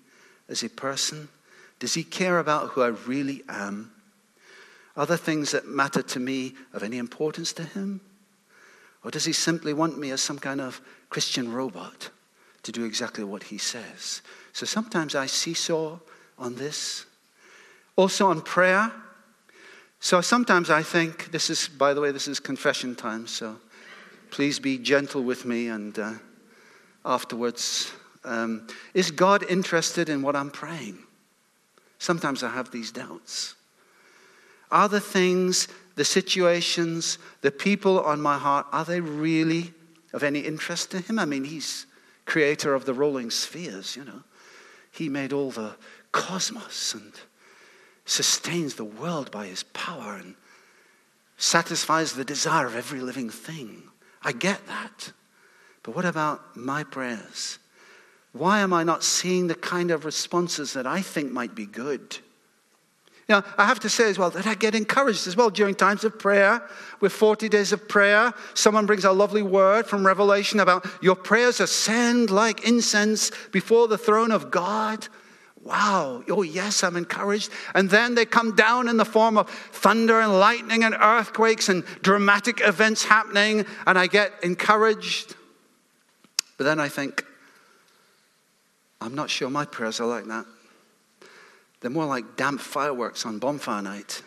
as 0.49 0.63
a 0.63 0.69
person? 0.69 1.29
Does 1.79 1.93
he 1.93 2.03
care 2.03 2.39
about 2.39 2.69
who 2.69 2.81
I 2.81 2.87
really 2.87 3.43
am? 3.49 3.91
Are 4.95 5.05
there 5.05 5.17
things 5.17 5.51
that 5.51 5.67
matter 5.67 6.03
to 6.03 6.19
me 6.19 6.53
of 6.71 6.83
any 6.83 6.97
importance 6.97 7.53
to 7.53 7.63
him? 7.63 8.01
Or 9.03 9.11
does 9.11 9.25
he 9.25 9.33
simply 9.33 9.73
want 9.73 9.97
me 9.97 10.11
as 10.11 10.21
some 10.21 10.39
kind 10.39 10.61
of 10.61 10.81
Christian 11.09 11.51
robot 11.51 12.09
to 12.63 12.71
do 12.71 12.85
exactly 12.85 13.23
what 13.23 13.43
he 13.43 13.57
says? 13.57 14.21
So 14.53 14.65
sometimes 14.65 15.15
I 15.15 15.25
seesaw 15.25 15.99
on 16.37 16.55
this. 16.55 17.05
Also 17.95 18.27
on 18.27 18.41
prayer. 18.41 18.91
So 19.99 20.21
sometimes 20.21 20.69
I 20.69 20.83
think, 20.83 21.31
this 21.31 21.49
is, 21.49 21.67
by 21.67 21.93
the 21.93 22.01
way, 22.01 22.11
this 22.11 22.27
is 22.27 22.39
confession 22.39 22.95
time, 22.95 23.27
so 23.27 23.57
please 24.31 24.59
be 24.59 24.77
gentle 24.77 25.23
with 25.23 25.45
me 25.45 25.67
and 25.67 25.97
uh, 25.97 26.13
afterwards. 27.05 27.91
Um, 28.25 28.67
is 28.93 29.11
God 29.11 29.43
interested 29.49 30.09
in 30.09 30.21
what 30.21 30.35
I'm 30.35 30.49
praying? 30.49 30.97
Sometimes 31.99 32.43
I 32.43 32.49
have 32.49 32.71
these 32.71 32.91
doubts. 32.91 33.55
Are 34.71 34.89
the 34.89 34.99
things, 34.99 35.67
the 35.95 36.03
situations, 36.03 37.17
the 37.41 37.51
people 37.51 37.99
on 38.01 38.19
my 38.19 38.37
heart, 38.37 38.65
are 38.71 38.83
they 38.83 38.99
really 38.99 39.71
of 40.11 40.23
any 40.23 40.39
interest 40.39 40.91
to 40.91 40.99
Him? 40.99 41.19
I 41.19 41.25
mean, 41.25 41.43
He's 41.43 41.85
creator 42.25 42.73
of 42.73 42.85
the 42.85 42.93
rolling 42.93 43.29
spheres, 43.29 43.95
you 43.95 44.03
know. 44.03 44.23
He 44.91 45.09
made 45.09 45.33
all 45.33 45.51
the 45.51 45.75
cosmos 46.11 46.93
and 46.93 47.13
sustains 48.05 48.75
the 48.75 48.83
world 48.83 49.31
by 49.31 49.47
his 49.47 49.63
power 49.63 50.15
and 50.15 50.35
satisfies 51.37 52.13
the 52.13 52.25
desire 52.25 52.67
of 52.67 52.75
every 52.75 52.99
living 52.99 53.29
thing. 53.29 53.83
I 54.21 54.31
get 54.31 54.65
that. 54.67 55.11
But 55.81 55.95
what 55.95 56.05
about 56.05 56.55
my 56.55 56.83
prayers? 56.83 57.59
Why 58.31 58.59
am 58.59 58.73
I 58.73 58.83
not 58.83 59.03
seeing 59.03 59.47
the 59.47 59.55
kind 59.55 59.91
of 59.91 60.05
responses 60.05 60.73
that 60.73 60.87
I 60.87 61.01
think 61.01 61.31
might 61.31 61.53
be 61.53 61.65
good? 61.65 62.17
Now, 63.29 63.43
I 63.57 63.65
have 63.65 63.79
to 63.81 63.89
say 63.89 64.09
as 64.09 64.17
well 64.17 64.29
that 64.31 64.45
I 64.45 64.53
get 64.53 64.75
encouraged 64.75 65.27
as 65.27 65.37
well 65.37 65.49
during 65.49 65.75
times 65.75 66.03
of 66.03 66.19
prayer. 66.19 66.61
With 66.99 67.13
40 67.13 67.47
days 67.47 67.71
of 67.71 67.87
prayer, 67.87 68.33
someone 68.53 68.85
brings 68.85 69.05
a 69.05 69.11
lovely 69.13 69.41
word 69.41 69.85
from 69.85 70.05
Revelation 70.05 70.59
about 70.59 70.85
your 71.01 71.15
prayers 71.15 71.59
ascend 71.59 72.29
like 72.29 72.67
incense 72.67 73.31
before 73.51 73.87
the 73.87 73.97
throne 73.97 74.31
of 74.31 74.51
God. 74.51 75.07
Wow, 75.63 76.23
oh 76.29 76.41
yes, 76.41 76.83
I'm 76.83 76.97
encouraged. 76.97 77.49
And 77.73 77.89
then 77.89 78.15
they 78.15 78.25
come 78.25 78.53
down 78.53 78.89
in 78.89 78.97
the 78.97 79.05
form 79.05 79.37
of 79.37 79.49
thunder 79.49 80.19
and 80.19 80.37
lightning 80.37 80.83
and 80.83 80.93
earthquakes 80.93 81.69
and 81.69 81.85
dramatic 82.01 82.59
events 82.59 83.05
happening, 83.05 83.65
and 83.87 83.97
I 83.97 84.07
get 84.07 84.33
encouraged. 84.43 85.35
But 86.57 86.65
then 86.65 86.81
I 86.81 86.89
think, 86.89 87.25
I'm 88.99 89.15
not 89.15 89.29
sure 89.29 89.49
my 89.49 89.63
prayers 89.63 90.01
are 90.01 90.07
like 90.07 90.25
that. 90.25 90.45
They're 91.83 91.91
more 91.91 92.05
like 92.05 92.37
damp 92.37 92.61
fireworks 92.61 93.25
on 93.25 93.39
bonfire 93.39 93.81
night. 93.81 94.23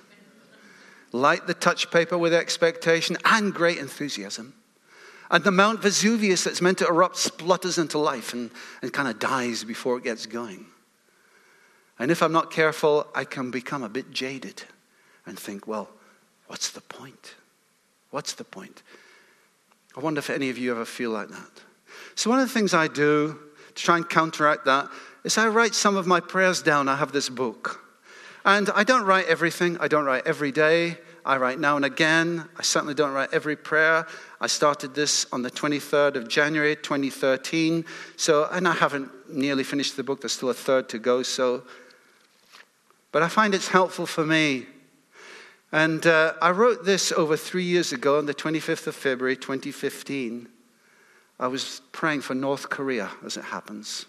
Light 1.11 1.47
the 1.47 1.55
touch 1.55 1.91
paper 1.91 2.19
with 2.19 2.35
expectation 2.35 3.17
and 3.25 3.55
great 3.55 3.79
enthusiasm. 3.79 4.53
And 5.31 5.43
the 5.43 5.51
Mount 5.51 5.81
Vesuvius 5.81 6.45
that's 6.45 6.61
meant 6.61 6.79
to 6.79 6.87
erupt 6.87 7.17
splutters 7.17 7.79
into 7.79 7.97
life 7.97 8.35
and, 8.35 8.51
and 8.83 8.93
kind 8.93 9.09
of 9.09 9.19
dies 9.19 9.65
before 9.65 9.97
it 9.97 10.05
gets 10.05 10.27
going. 10.27 10.67
And 11.99 12.11
if 12.11 12.23
I'm 12.23 12.31
not 12.31 12.51
careful, 12.51 13.07
I 13.15 13.25
can 13.25 13.51
become 13.51 13.83
a 13.83 13.89
bit 13.89 14.11
jaded 14.11 14.63
and 15.25 15.39
think, 15.39 15.67
well, 15.67 15.89
what's 16.49 16.71
the 16.71 16.83
point? 16.83 17.37
What's 18.11 18.35
the 18.35 18.45
point? 18.45 18.83
I 19.97 20.01
wonder 20.01 20.19
if 20.19 20.29
any 20.29 20.51
of 20.51 20.59
you 20.59 20.73
ever 20.73 20.85
feel 20.85 21.11
like 21.11 21.29
that. 21.29 21.63
So, 22.17 22.29
one 22.29 22.39
of 22.39 22.47
the 22.47 22.53
things 22.53 22.75
I 22.75 22.87
do 22.87 23.39
to 23.75 23.83
try 23.83 23.97
and 23.97 24.07
counteract 24.07 24.67
that 24.67 24.91
is 25.26 25.37
I 25.37 25.49
write 25.49 25.75
some 25.75 25.97
of 25.97 26.06
my 26.06 26.21
prayers 26.21 26.62
down. 26.62 26.88
I 26.88 26.95
have 26.95 27.11
this 27.11 27.28
book. 27.28 27.83
And 28.45 28.71
I 28.71 28.85
don't 28.85 29.04
write 29.04 29.26
everything, 29.26 29.76
I 29.80 29.88
don't 29.88 30.04
write 30.04 30.25
every 30.25 30.52
day. 30.52 30.99
I 31.25 31.38
write 31.38 31.59
now 31.59 31.75
and 31.75 31.85
again. 31.85 32.49
I 32.56 32.62
certainly 32.62 32.95
don't 32.95 33.12
write 33.12 33.30
every 33.33 33.56
prayer. 33.56 34.06
I 34.40 34.47
started 34.47 34.95
this 34.95 35.26
on 35.33 35.42
the 35.42 35.50
23rd 35.50 36.14
of 36.14 36.28
January 36.28 36.76
2013. 36.76 37.85
So, 38.16 38.49
and 38.52 38.68
I 38.68 38.75
haven't 38.75 39.11
nearly 39.28 39.64
finished 39.64 39.97
the 39.97 40.04
book. 40.04 40.21
There's 40.21 40.35
still 40.35 40.50
a 40.50 40.54
third 40.54 40.88
to 40.90 41.00
go. 41.00 41.25
So, 41.25 41.64
but 43.11 43.25
I 43.25 43.28
find 43.28 43.52
it's 43.52 43.66
helpful 43.66 44.06
for 44.06 44.25
me. 44.25 44.66
And 45.73 46.06
uh, 46.06 46.35
I 46.40 46.52
wrote 46.52 46.85
this 46.85 47.11
over 47.11 47.37
three 47.37 47.64
years 47.64 47.92
ago 47.92 48.18
on 48.18 48.26
the 48.26 48.35
25th 48.35 48.87
of 48.87 48.95
February 48.95 49.35
2015. 49.35 50.47
I 51.40 51.49
was 51.49 51.83
praying 51.90 52.21
for 52.21 52.37
North 52.37 52.71
Korea, 52.71 53.11
as 53.25 53.37
it 53.37 53.47
happens. 53.47 54.06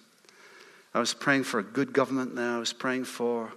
I 0.93 0.99
was 0.99 1.13
praying 1.13 1.43
for 1.43 1.59
a 1.59 1.63
good 1.63 1.93
government 1.93 2.35
there. 2.35 2.51
I 2.51 2.59
was 2.59 2.73
praying 2.73 3.05
for 3.05 3.53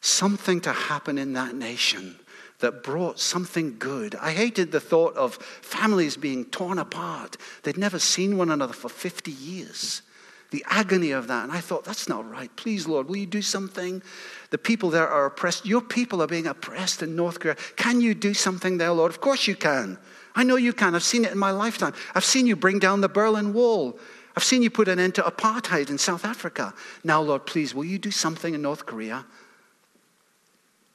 something 0.00 0.60
to 0.62 0.72
happen 0.72 1.18
in 1.18 1.32
that 1.34 1.54
nation 1.54 2.16
that 2.62 2.82
brought 2.82 3.20
something 3.20 3.76
good. 3.78 4.14
I 4.14 4.32
hated 4.32 4.72
the 4.72 4.80
thought 4.80 5.14
of 5.16 5.34
families 5.34 6.16
being 6.16 6.44
torn 6.46 6.78
apart. 6.78 7.36
They'd 7.62 7.76
never 7.76 7.98
seen 7.98 8.38
one 8.38 8.50
another 8.50 8.72
for 8.72 8.88
50 8.88 9.30
years. 9.30 10.02
The 10.50 10.64
agony 10.68 11.10
of 11.10 11.28
that. 11.28 11.44
And 11.44 11.52
I 11.52 11.60
thought, 11.60 11.84
that's 11.84 12.08
not 12.08 12.28
right. 12.30 12.54
Please, 12.56 12.86
Lord, 12.86 13.08
will 13.08 13.16
you 13.16 13.26
do 13.26 13.42
something? 13.42 14.02
The 14.50 14.58
people 14.58 14.90
there 14.90 15.08
are 15.08 15.26
oppressed. 15.26 15.66
Your 15.66 15.80
people 15.80 16.22
are 16.22 16.26
being 16.26 16.46
oppressed 16.46 17.02
in 17.02 17.16
North 17.16 17.40
Korea. 17.40 17.56
Can 17.76 18.00
you 18.00 18.14
do 18.14 18.34
something 18.34 18.78
there, 18.78 18.92
Lord? 18.92 19.10
Of 19.10 19.20
course 19.20 19.46
you 19.46 19.56
can. 19.56 19.98
I 20.34 20.44
know 20.44 20.56
you 20.56 20.72
can. 20.72 20.94
I've 20.94 21.02
seen 21.02 21.24
it 21.24 21.32
in 21.32 21.38
my 21.38 21.50
lifetime. 21.50 21.94
I've 22.14 22.24
seen 22.24 22.46
you 22.46 22.54
bring 22.54 22.78
down 22.78 23.00
the 23.00 23.08
Berlin 23.08 23.52
Wall. 23.52 23.98
I've 24.36 24.44
seen 24.44 24.62
you 24.62 24.70
put 24.70 24.88
an 24.88 24.98
end 24.98 25.14
to 25.16 25.22
apartheid 25.22 25.90
in 25.90 25.98
South 25.98 26.24
Africa. 26.24 26.74
Now, 27.04 27.20
Lord, 27.20 27.46
please, 27.46 27.74
will 27.74 27.84
you 27.84 27.98
do 27.98 28.10
something 28.10 28.54
in 28.54 28.62
North 28.62 28.86
Korea? 28.86 29.26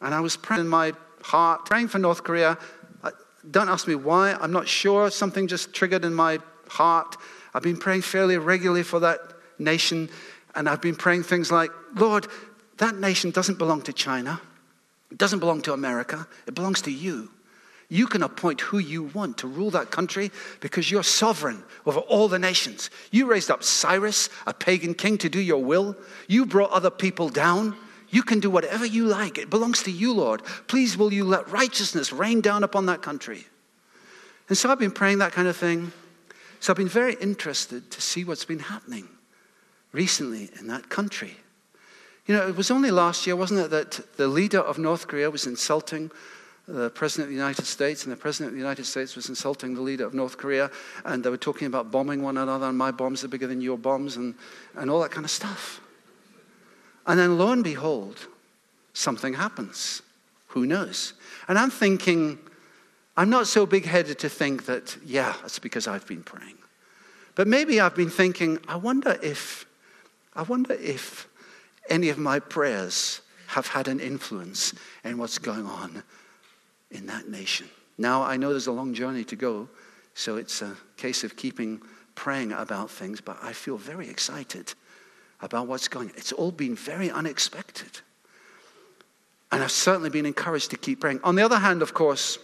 And 0.01 0.13
I 0.13 0.19
was 0.19 0.37
praying 0.37 0.61
in 0.61 0.67
my 0.67 0.93
heart, 1.21 1.65
praying 1.65 1.89
for 1.89 1.99
North 1.99 2.23
Korea. 2.23 2.57
Uh, 3.03 3.11
don't 3.49 3.69
ask 3.69 3.87
me 3.87 3.95
why. 3.95 4.33
I'm 4.33 4.51
not 4.51 4.67
sure. 4.67 5.11
Something 5.11 5.47
just 5.47 5.73
triggered 5.73 6.05
in 6.05 6.13
my 6.13 6.39
heart. 6.67 7.15
I've 7.53 7.63
been 7.63 7.77
praying 7.77 8.01
fairly 8.01 8.37
regularly 8.37 8.83
for 8.83 8.99
that 9.01 9.19
nation. 9.59 10.09
And 10.55 10.67
I've 10.67 10.81
been 10.81 10.95
praying 10.95 11.23
things 11.23 11.51
like, 11.51 11.71
Lord, 11.95 12.27
that 12.77 12.95
nation 12.95 13.31
doesn't 13.31 13.57
belong 13.57 13.81
to 13.83 13.93
China. 13.93 14.41
It 15.11 15.17
doesn't 15.17 15.39
belong 15.39 15.61
to 15.61 15.73
America. 15.73 16.27
It 16.47 16.55
belongs 16.55 16.81
to 16.83 16.91
you. 16.91 17.29
You 17.89 18.07
can 18.07 18.21
appoint 18.21 18.59
who 18.59 18.79
you 18.79 19.03
want 19.03 19.37
to 19.39 19.47
rule 19.47 19.71
that 19.71 19.91
country 19.91 20.31
because 20.59 20.91
you're 20.91 21.03
sovereign 21.03 21.63
over 21.85 21.99
all 21.99 22.27
the 22.27 22.39
nations. 22.39 22.89
You 23.11 23.27
raised 23.27 23.49
up 23.49 23.63
Cyrus, 23.63 24.29
a 24.45 24.53
pagan 24.53 24.93
king, 24.93 25.17
to 25.19 25.29
do 25.29 25.39
your 25.39 25.63
will. 25.63 25.95
You 26.27 26.45
brought 26.45 26.71
other 26.71 26.89
people 26.89 27.29
down. 27.29 27.77
You 28.09 28.23
can 28.23 28.41
do 28.41 28.49
whatever 28.49 28.85
you 28.85 29.05
like. 29.05 29.37
It 29.37 29.49
belongs 29.49 29.83
to 29.83 29.91
you, 29.91 30.13
Lord. 30.13 30.43
Please, 30.67 30.97
will 30.97 31.13
you 31.13 31.23
let 31.23 31.49
righteousness 31.49 32.11
rain 32.11 32.41
down 32.41 32.63
upon 32.63 32.87
that 32.87 33.01
country? 33.01 33.45
And 34.49 34.57
so 34.57 34.69
I've 34.69 34.79
been 34.79 34.91
praying 34.91 35.19
that 35.19 35.31
kind 35.31 35.47
of 35.47 35.55
thing. 35.55 35.91
So 36.59 36.73
I've 36.73 36.77
been 36.77 36.89
very 36.89 37.15
interested 37.21 37.89
to 37.91 38.01
see 38.01 38.23
what's 38.23 38.45
been 38.45 38.59
happening 38.59 39.07
recently 39.93 40.49
in 40.59 40.67
that 40.67 40.89
country. 40.89 41.37
You 42.25 42.35
know, 42.35 42.47
it 42.47 42.57
was 42.57 42.69
only 42.69 42.91
last 42.91 43.25
year, 43.25 43.37
wasn't 43.37 43.61
it, 43.61 43.69
that 43.69 44.17
the 44.17 44.27
leader 44.27 44.59
of 44.59 44.77
North 44.77 45.07
Korea 45.07 45.31
was 45.31 45.47
insulting 45.47 46.11
the 46.67 46.89
President 46.89 47.25
of 47.25 47.29
the 47.29 47.35
United 47.35 47.65
States, 47.65 48.03
and 48.03 48.11
the 48.11 48.17
President 48.17 48.49
of 48.49 48.53
the 48.53 48.61
United 48.61 48.85
States 48.85 49.15
was 49.15 49.29
insulting 49.29 49.73
the 49.73 49.81
leader 49.81 50.05
of 50.05 50.13
North 50.13 50.37
Korea, 50.37 50.69
and 51.05 51.23
they 51.23 51.29
were 51.29 51.37
talking 51.37 51.67
about 51.67 51.91
bombing 51.91 52.21
one 52.21 52.37
another, 52.37 52.67
and 52.67 52.77
my 52.77 52.91
bombs 52.91 53.23
are 53.23 53.29
bigger 53.29 53.47
than 53.47 53.61
your 53.61 53.77
bombs, 53.77 54.17
and, 54.17 54.35
and 54.75 54.91
all 54.91 54.99
that 55.01 55.11
kind 55.11 55.23
of 55.23 55.31
stuff. 55.31 55.79
And 57.05 57.17
then 57.17 57.37
lo 57.37 57.53
and 57.53 57.63
behold, 57.63 58.27
something 58.93 59.33
happens. 59.33 60.01
Who 60.47 60.65
knows? 60.65 61.13
And 61.47 61.57
I'm 61.57 61.71
thinking, 61.71 62.37
I'm 63.15 63.29
not 63.29 63.47
so 63.47 63.65
big 63.65 63.85
headed 63.85 64.19
to 64.19 64.29
think 64.29 64.65
that, 64.65 64.97
yeah, 65.05 65.35
it's 65.45 65.59
because 65.59 65.87
I've 65.87 66.05
been 66.05 66.23
praying. 66.23 66.57
But 67.35 67.47
maybe 67.47 67.79
I've 67.79 67.95
been 67.95 68.09
thinking, 68.09 68.59
I 68.67 68.75
wonder 68.75 69.17
if, 69.23 69.65
I 70.35 70.41
wonder 70.41 70.73
if 70.73 71.29
any 71.89 72.09
of 72.09 72.17
my 72.17 72.39
prayers 72.39 73.21
have 73.47 73.67
had 73.67 73.87
an 73.87 74.01
influence 74.01 74.73
in 75.05 75.17
what's 75.17 75.37
going 75.37 75.65
on 75.65 76.03
in 76.91 77.05
that 77.07 77.27
nation. 77.27 77.67
Now, 77.97 78.23
I 78.23 78.37
know 78.37 78.49
there's 78.49 78.67
a 78.67 78.71
long 78.71 78.93
journey 78.93 79.23
to 79.25 79.35
go, 79.35 79.69
so 80.13 80.37
it's 80.37 80.61
a 80.61 80.75
case 80.97 81.23
of 81.23 81.35
keeping 81.35 81.81
praying 82.15 82.51
about 82.51 82.89
things, 82.89 83.21
but 83.21 83.37
I 83.41 83.53
feel 83.53 83.77
very 83.77 84.09
excited 84.09 84.73
about 85.41 85.67
what's 85.67 85.87
going 85.87 86.09
on. 86.09 86.15
It's 86.17 86.31
all 86.31 86.51
been 86.51 86.75
very 86.75 87.11
unexpected. 87.11 88.01
And 89.51 89.63
I've 89.63 89.71
certainly 89.71 90.09
been 90.09 90.25
encouraged 90.25 90.71
to 90.71 90.77
keep 90.77 91.01
praying. 91.01 91.21
On 91.23 91.35
the 91.35 91.43
other 91.43 91.59
hand, 91.59 91.81
of 91.81 91.93
course, 91.93 92.39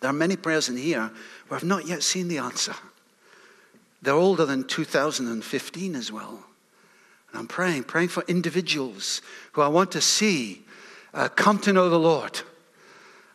there 0.00 0.10
are 0.10 0.14
many 0.14 0.36
prayers 0.36 0.68
in 0.68 0.76
here 0.76 1.10
where 1.48 1.56
I've 1.56 1.64
not 1.64 1.86
yet 1.86 2.02
seen 2.02 2.28
the 2.28 2.38
answer. 2.38 2.74
They're 4.02 4.14
older 4.14 4.46
than 4.46 4.64
2015 4.64 5.94
as 5.94 6.12
well. 6.12 6.44
And 7.30 7.38
I'm 7.38 7.46
praying, 7.46 7.84
praying 7.84 8.08
for 8.08 8.24
individuals 8.26 9.22
who 9.52 9.62
I 9.62 9.68
want 9.68 9.92
to 9.92 10.00
see 10.00 10.62
uh, 11.14 11.28
come 11.28 11.58
to 11.60 11.72
know 11.72 11.88
the 11.88 11.98
Lord. 11.98 12.40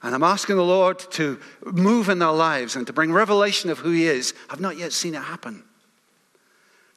And 0.03 0.13
I'm 0.13 0.23
asking 0.23 0.57
the 0.57 0.63
Lord 0.63 0.99
to 1.11 1.39
move 1.65 2.09
in 2.09 2.19
their 2.19 2.31
lives 2.31 2.75
and 2.75 2.85
to 2.87 2.93
bring 2.93 3.13
revelation 3.13 3.69
of 3.69 3.79
who 3.79 3.91
He 3.91 4.05
is. 4.05 4.33
I've 4.49 4.59
not 4.59 4.77
yet 4.77 4.91
seen 4.91 5.15
it 5.15 5.23
happen. 5.23 5.63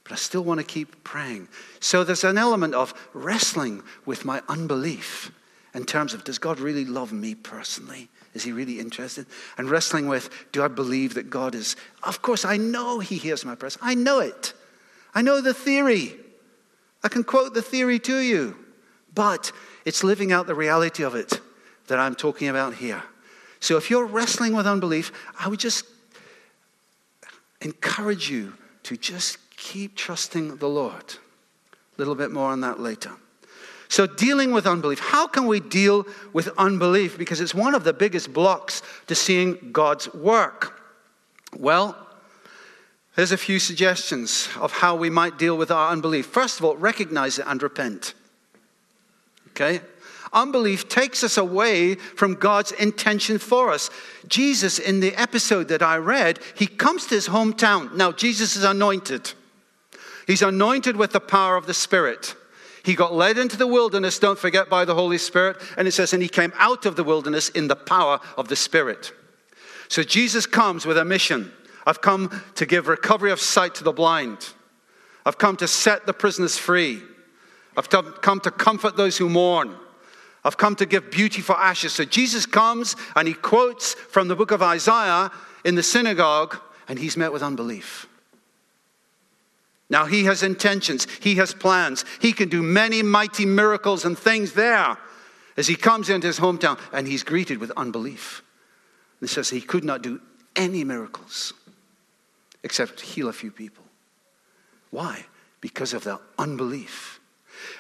But 0.03 0.13
I 0.13 0.17
still 0.17 0.43
want 0.43 0.59
to 0.59 0.67
keep 0.67 1.05
praying. 1.05 1.49
So 1.79 2.03
there's 2.03 2.25
an 2.25 2.37
element 2.37 2.75
of 2.75 2.95
wrestling 3.15 3.83
with 4.05 4.25
my 4.25 4.43
unbelief 4.49 5.31
in 5.73 5.85
terms 5.85 6.15
of 6.15 6.25
does 6.25 6.39
God 6.39 6.59
really 6.59 6.85
love 6.85 7.13
me 7.13 7.35
personally? 7.35 8.09
Is 8.35 8.43
he 8.43 8.53
really 8.53 8.81
interested? 8.81 9.27
And 9.57 9.71
wrestling 9.71 10.09
with 10.09 10.29
do 10.51 10.63
I 10.63 10.69
believe 10.69 11.15
that 11.15 11.31
God 11.31 11.55
is? 11.55 11.77
Of 12.03 12.23
course, 12.23 12.45
I 12.45 12.57
know 12.57 12.99
He 12.99 13.19
hears 13.19 13.45
my 13.45 13.55
prayers. 13.55 13.79
I 13.81 13.95
know 13.95 14.19
it. 14.19 14.53
I 15.15 15.23
know 15.23 15.41
the 15.41 15.55
theory. 15.55 16.17
I 17.05 17.09
can 17.09 17.25
quote 17.25 17.55
the 17.55 17.63
theory 17.63 17.99
to 18.01 18.19
you. 18.19 18.57
But 19.15 19.53
it's 19.85 20.03
living 20.03 20.33
out 20.33 20.47
the 20.47 20.55
reality 20.55 21.05
of 21.05 21.15
it 21.15 21.41
that 21.89 21.99
I'm 21.99 22.15
talking 22.15 22.49
about 22.49 22.75
here. 22.75 23.03
So 23.61 23.77
if 23.77 23.91
you're 23.91 24.07
wrestling 24.07 24.55
with 24.55 24.67
unbelief, 24.67 25.13
I 25.39 25.49
would 25.49 25.61
just 25.61 25.85
encourage 27.61 28.31
you 28.31 28.55
to 28.85 28.97
just 28.97 29.39
keep 29.57 29.97
trusting 29.97 30.57
the 30.57 30.69
Lord. 30.69 31.15
A 31.15 31.99
little 31.99 32.15
bit 32.15 32.31
more 32.31 32.51
on 32.51 32.61
that 32.61 32.79
later. 32.79 33.13
So, 33.89 34.07
dealing 34.07 34.53
with 34.53 34.67
unbelief. 34.67 34.99
How 34.99 35.29
can 35.29 35.47
we 35.47 35.61
deal 35.61 36.07
with 36.33 36.49
unbelief? 36.59 37.17
Because 37.17 37.41
it's 37.41 37.55
one 37.55 37.75
of 37.75 37.85
the 37.85 37.93
biggest 37.93 38.33
blocks 38.33 38.83
to 39.07 39.15
seeing 39.15 39.71
God's 39.73 40.13
work. 40.13 40.83
Well, 41.57 41.97
there's 43.15 43.33
a 43.33 43.37
few 43.37 43.59
suggestions 43.59 44.49
of 44.59 44.73
how 44.73 44.97
we 44.97 45.09
might 45.09 45.39
deal 45.39 45.57
with 45.57 45.71
our 45.71 45.91
unbelief. 45.91 46.27
First 46.27 46.59
of 46.59 46.65
all, 46.65 46.77
recognize 46.77 47.39
it 47.39 47.47
and 47.49 47.63
repent. 47.63 48.15
Okay? 49.51 49.81
Unbelief 50.37 50.89
takes 50.89 51.25
us 51.25 51.39
away 51.39 51.95
from 51.95 52.35
God's 52.35 52.71
intention 52.73 53.39
for 53.39 53.73
us. 53.73 53.89
Jesus, 54.29 54.79
in 54.79 55.01
the 55.01 55.15
episode 55.15 55.69
that 55.69 55.83
I 55.83 55.97
read, 55.97 56.39
he 56.55 56.67
comes 56.67 57.07
to 57.07 57.15
his 57.15 57.29
hometown. 57.29 57.95
Now, 57.95 58.13
Jesus 58.13 58.55
is 58.55 58.63
anointed. 58.63 59.33
He's 60.27 60.43
anointed 60.43 60.95
with 60.97 61.13
the 61.13 61.21
power 61.21 61.57
of 61.57 61.67
the 61.67 61.73
Spirit. 61.73 62.37
He 62.85 62.95
got 62.95 63.15
led 63.15 63.39
into 63.39 63.57
the 63.57 63.67
wilderness, 63.67 64.19
don't 64.19 64.39
forget, 64.39 64.69
by 64.69 64.85
the 64.85 64.95
Holy 64.95 65.17
Spirit. 65.19 65.57
And 65.79 65.89
it 65.89 65.93
says, 65.93 66.13
and 66.13 66.23
he 66.23 66.29
came 66.29 66.53
out 66.59 66.85
of 66.85 66.97
the 66.97 67.05
wilderness 67.05 67.49
in 67.49 67.69
the 67.69 67.75
power 67.75 68.21
of 68.37 68.49
the 68.49 68.57
Spirit. 68.57 69.13
So 69.89 70.03
Jesus 70.03 70.45
comes 70.45 70.85
with 70.85 70.99
a 70.99 71.05
mission. 71.05 71.51
I've 71.87 72.03
come 72.03 72.43
to 72.57 72.67
give 72.67 72.89
recovery 72.89 73.33
of 73.33 73.41
sight 73.41 73.75
to 73.77 73.85
the 73.85 73.93
blind. 73.93 74.51
I've 75.25 75.39
come 75.39 75.57
to 75.57 75.67
set 75.67 76.05
the 76.05 76.13
prisoners 76.13 76.59
free. 76.59 77.01
I've 77.75 77.89
come 77.89 78.41
to 78.41 78.51
comfort 78.51 78.99
those 78.99 79.17
who 79.17 79.31
mourn. 79.31 79.75
I've 80.47 80.57
come 80.57 80.77
to 80.77 80.87
give 80.87 81.11
beauty 81.11 81.43
for 81.43 81.59
ashes. 81.59 81.93
So 81.93 82.05
Jesus 82.05 82.47
comes 82.47 82.95
and 83.17 83.27
he 83.27 83.35
quotes 83.35 83.95
from 83.95 84.29
the 84.29 84.37
book 84.37 84.53
of 84.53 84.63
Isaiah 84.63 85.33
in 85.65 85.75
the 85.75 85.83
synagogue, 85.83 86.57
and 86.87 87.01
he's 87.01 87.17
met 87.17 87.33
with 87.33 87.43
unbelief. 87.43 88.07
Now 89.91 90.07
he 90.07 90.25
has 90.25 90.45
intentions, 90.45 91.09
he 91.21 91.35
has 91.35 91.53
plans, 91.53 92.05
he 92.21 92.33
can 92.33 92.49
do 92.49 92.63
many 92.63 93.03
mighty 93.03 93.45
miracles 93.45 94.05
and 94.05 94.17
things 94.17 94.53
there 94.53 94.97
as 95.57 95.67
he 95.67 95.75
comes 95.75 96.09
into 96.11 96.29
his 96.29 96.39
hometown, 96.39 96.79
and 96.93 97.09
he's 97.09 97.25
greeted 97.25 97.59
with 97.59 97.73
unbelief. 97.77 98.45
It 99.21 99.29
says 99.29 99.51
he 99.51 99.61
could 99.61 99.83
not 99.83 100.03
do 100.03 100.21
any 100.55 100.85
miracles 100.85 101.55
except 102.63 103.01
heal 103.01 103.29
a 103.29 103.33
few 103.33 103.51
people. 103.51 103.85
Why? 104.91 105.27
Because 105.61 105.93
of 105.93 106.05
their 106.05 106.19
unbelief. 106.39 107.16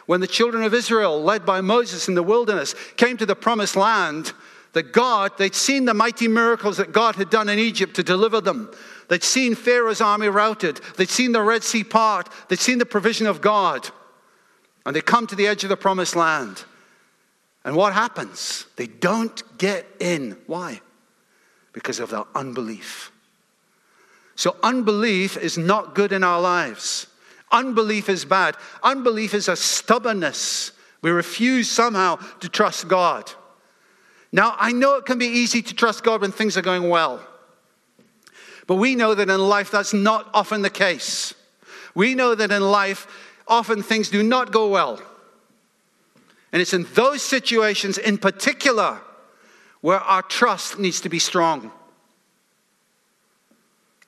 When 0.07 0.20
the 0.20 0.27
children 0.27 0.62
of 0.62 0.75
Israel, 0.75 1.22
led 1.22 1.44
by 1.46 1.61
Moses 1.61 2.09
in 2.09 2.14
the 2.14 2.22
wilderness, 2.22 2.75
came 2.96 3.16
to 3.16 3.27
the 3.27 3.37
promised 3.37 3.77
land, 3.77 4.33
that 4.77 4.92
God, 4.92 5.33
they'd 5.38 5.55
seen 5.55 5.87
the 5.87 5.94
mighty 5.94 6.29
miracles 6.29 6.77
that 6.77 6.92
God 6.92 7.16
had 7.16 7.31
done 7.31 7.49
in 7.49 7.59
Egypt 7.59 7.96
to 7.96 8.03
deliver 8.03 8.42
them. 8.42 8.70
They'd 9.09 9.25
seen 9.25 9.55
Pharaoh's 9.55 10.03
army 10.03 10.29
routed. 10.29 10.77
They'd 10.96 11.09
seen 11.09 11.33
the 11.33 11.40
Red 11.40 11.64
Sea 11.64 11.83
part. 11.83 12.29
They'd 12.49 12.59
seen 12.59 12.77
the 12.77 12.85
provision 12.85 13.27
of 13.27 13.40
God. 13.40 13.88
And 14.85 14.94
they 14.94 15.01
come 15.01 15.27
to 15.29 15.35
the 15.35 15.46
edge 15.46 15.62
of 15.62 15.70
the 15.70 15.79
promised 15.79 16.14
land. 16.14 16.64
And 17.64 17.75
what 17.75 17.94
happens? 17.94 18.66
They 18.77 18.87
don't 18.87 19.42
get 19.59 19.87
in. 19.99 20.37
Why? 20.46 20.83
Because 21.72 21.99
of 21.99 22.11
their 22.11 22.25
unbelief. 22.35 23.11
So, 24.35 24.57
unbelief 24.62 25.38
is 25.38 25.57
not 25.57 25.94
good 25.94 26.12
in 26.12 26.22
our 26.22 26.40
lives. 26.40 27.07
Unbelief 27.57 28.11
is 28.11 28.27
bad. 28.27 28.55
Unbelief 28.83 29.33
is 29.33 29.49
a 29.49 29.57
stubbornness. 29.57 30.73
We 31.01 31.11
refuse 31.11 31.71
somehow 31.71 32.16
to 32.40 32.51
trust 32.51 32.87
God. 32.87 33.33
Now, 34.31 34.55
I 34.59 34.73
know 34.73 34.97
it 34.97 35.07
can 35.07 35.19
be 35.19 35.27
easy 35.27 35.62
to 35.62 35.75
trust 35.75 36.05
God 36.05 36.21
when 36.21 36.33
things 36.33 36.59
are 36.59 36.62
going 36.62 36.90
well. 36.90 37.27
But 38.66 38.75
we 38.75 38.95
know 38.95 39.14
that 39.14 39.31
in 39.31 39.40
life 39.40 39.71
that's 39.71 39.95
not 39.95 40.29
often 40.35 40.61
the 40.61 40.69
case. 40.69 41.33
We 41.95 42.14
know 42.14 42.35
that 42.35 42.53
in 42.53 42.62
life 42.62 43.07
often 43.49 43.83
things 43.83 44.11
do 44.11 44.23
not 44.23 44.53
go 44.53 44.69
well. 44.69 45.01
And 46.53 46.61
it's 46.61 46.75
in 46.75 46.87
those 46.92 47.23
situations 47.23 47.97
in 47.97 48.19
particular 48.19 49.01
where 49.81 50.01
our 50.01 50.23
trust 50.23 50.79
needs 50.79 51.01
to 51.01 51.09
be 51.09 51.19
strong. 51.19 51.73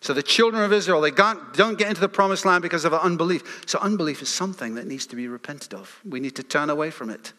So 0.01 0.15
the 0.15 0.23
children 0.23 0.63
of 0.63 0.73
Israel, 0.73 1.01
they 1.01 1.11
don't 1.11 1.79
get 1.79 1.89
into 1.89 2.01
the 2.01 2.09
promised 2.09 2.45
land 2.45 2.63
because 2.63 2.85
of 2.85 2.95
unbelief. 2.95 3.63
So 3.67 3.79
unbelief 3.81 4.23
is 4.23 4.29
something 4.29 4.77
that 4.77 4.87
needs 4.87 5.07
to 5.07 5.17
be 5.17 5.27
repented 5.27 5.75
of. 5.75 6.01
We 6.09 6.21
need 6.21 6.37
to 6.37 6.43
turn 6.43 6.71
away 6.71 6.91
from 6.91 7.11
it. 7.11 7.33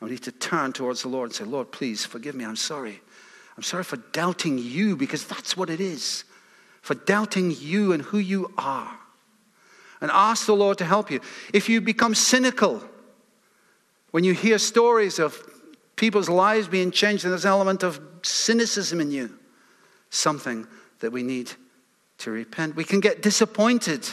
We 0.00 0.10
need 0.10 0.22
to 0.22 0.32
turn 0.32 0.72
towards 0.72 1.02
the 1.02 1.08
Lord 1.08 1.30
and 1.30 1.34
say, 1.34 1.44
Lord, 1.44 1.72
please 1.72 2.06
forgive 2.06 2.34
me. 2.34 2.44
I'm 2.44 2.56
sorry. 2.56 3.00
I'm 3.56 3.62
sorry 3.62 3.84
for 3.84 3.96
doubting 3.96 4.56
you 4.56 4.96
because 4.96 5.26
that's 5.26 5.56
what 5.56 5.68
it 5.68 5.80
is. 5.80 6.24
For 6.80 6.94
doubting 6.94 7.54
you 7.58 7.92
and 7.92 8.02
who 8.02 8.18
you 8.18 8.52
are. 8.56 8.96
And 10.00 10.10
ask 10.10 10.46
the 10.46 10.54
Lord 10.56 10.78
to 10.78 10.84
help 10.84 11.10
you. 11.10 11.20
If 11.52 11.68
you 11.68 11.80
become 11.80 12.14
cynical 12.14 12.82
when 14.12 14.24
you 14.24 14.32
hear 14.32 14.58
stories 14.58 15.18
of 15.18 15.42
people's 15.96 16.28
lives 16.28 16.68
being 16.68 16.90
changed, 16.90 17.24
and 17.24 17.32
there's 17.32 17.44
an 17.44 17.50
element 17.50 17.82
of 17.82 18.00
cynicism 18.22 19.00
in 19.00 19.10
you, 19.10 19.38
something 20.08 20.66
that 21.00 21.12
we 21.12 21.22
need 21.22 21.50
to 22.20 22.30
repent. 22.30 22.76
We 22.76 22.84
can 22.84 23.00
get 23.00 23.22
disappointed 23.22 24.08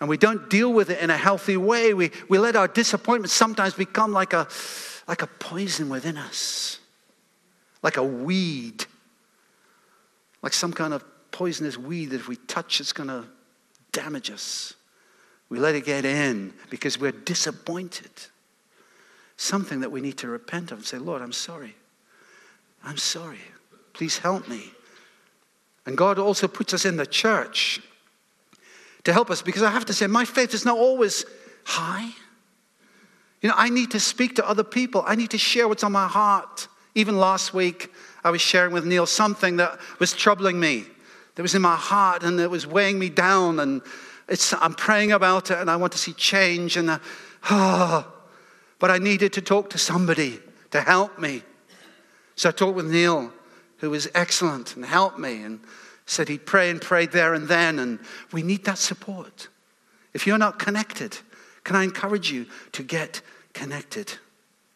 and 0.00 0.08
we 0.08 0.16
don't 0.16 0.50
deal 0.50 0.72
with 0.72 0.90
it 0.90 0.98
in 1.00 1.10
a 1.10 1.16
healthy 1.16 1.56
way. 1.56 1.94
We, 1.94 2.10
we 2.28 2.38
let 2.38 2.56
our 2.56 2.68
disappointment 2.68 3.30
sometimes 3.30 3.74
become 3.74 4.12
like 4.12 4.32
a, 4.32 4.48
like 5.06 5.22
a 5.22 5.26
poison 5.26 5.88
within 5.88 6.16
us, 6.16 6.80
like 7.82 7.96
a 7.96 8.04
weed 8.04 8.84
like 10.42 10.52
some 10.52 10.72
kind 10.72 10.92
of 10.92 11.04
poisonous 11.30 11.78
weed 11.78 12.06
that 12.06 12.16
if 12.16 12.28
we 12.28 12.36
touch, 12.36 12.80
it's 12.80 12.92
going 12.92 13.08
to 13.08 13.24
damage 13.92 14.30
us. 14.30 14.74
We 15.48 15.58
let 15.58 15.74
it 15.74 15.84
get 15.84 16.04
in 16.04 16.52
because 16.68 16.98
we're 16.98 17.12
disappointed. 17.12 18.10
Something 19.36 19.80
that 19.80 19.90
we 19.90 20.00
need 20.00 20.18
to 20.18 20.28
repent 20.28 20.72
of 20.72 20.78
and 20.78 20.86
say, 20.86 20.98
Lord, 20.98 21.22
I'm 21.22 21.32
sorry. 21.32 21.74
I'm 22.84 22.96
sorry. 22.96 23.38
Please 23.92 24.18
help 24.18 24.48
me. 24.48 24.72
And 25.86 25.96
God 25.96 26.18
also 26.18 26.46
puts 26.48 26.72
us 26.74 26.84
in 26.84 26.96
the 26.96 27.06
church 27.06 27.80
to 29.04 29.12
help 29.12 29.30
us 29.30 29.42
because 29.42 29.62
I 29.62 29.70
have 29.70 29.84
to 29.86 29.92
say, 29.92 30.06
my 30.06 30.24
faith 30.24 30.54
is 30.54 30.64
not 30.64 30.78
always 30.78 31.24
high. 31.64 32.10
You 33.40 33.48
know, 33.48 33.54
I 33.56 33.68
need 33.68 33.90
to 33.90 34.00
speak 34.00 34.36
to 34.36 34.48
other 34.48 34.62
people, 34.64 35.02
I 35.06 35.16
need 35.16 35.30
to 35.30 35.38
share 35.38 35.66
what's 35.66 35.82
on 35.82 35.92
my 35.92 36.06
heart. 36.06 36.68
Even 36.94 37.18
last 37.18 37.54
week, 37.54 37.90
I 38.22 38.30
was 38.30 38.40
sharing 38.40 38.72
with 38.72 38.84
Neil 38.84 39.06
something 39.06 39.56
that 39.56 39.78
was 39.98 40.12
troubling 40.12 40.60
me, 40.60 40.84
that 41.34 41.42
was 41.42 41.54
in 41.54 41.62
my 41.62 41.74
heart, 41.74 42.22
and 42.22 42.38
it 42.38 42.50
was 42.50 42.66
weighing 42.66 42.98
me 42.98 43.08
down. 43.08 43.58
And 43.60 43.80
it's 44.28 44.52
I'm 44.52 44.74
praying 44.74 45.10
about 45.10 45.50
it, 45.50 45.58
and 45.58 45.70
I 45.70 45.76
want 45.76 45.92
to 45.92 45.98
see 45.98 46.12
change. 46.12 46.76
And 46.76 46.90
uh, 46.90 46.98
oh, 47.50 48.12
but 48.78 48.90
I 48.90 48.98
needed 48.98 49.32
to 49.34 49.40
talk 49.40 49.70
to 49.70 49.78
somebody 49.78 50.38
to 50.70 50.82
help 50.82 51.18
me. 51.18 51.42
So 52.36 52.50
I 52.50 52.52
talked 52.52 52.76
with 52.76 52.90
Neil, 52.90 53.32
who 53.82 53.90
was 53.90 54.08
excellent 54.14 54.76
and 54.76 54.84
helped 54.86 55.18
me, 55.18 55.42
and 55.42 55.58
said 56.06 56.28
he'd 56.28 56.46
pray 56.46 56.70
and 56.70 56.80
prayed 56.80 57.10
there 57.10 57.34
and 57.34 57.48
then. 57.48 57.80
And 57.80 57.98
we 58.30 58.42
need 58.42 58.64
that 58.64 58.78
support. 58.78 59.48
If 60.14 60.24
you're 60.24 60.38
not 60.38 60.60
connected, 60.60 61.18
can 61.64 61.74
I 61.74 61.82
encourage 61.82 62.30
you 62.30 62.46
to 62.72 62.84
get 62.84 63.22
connected 63.54 64.14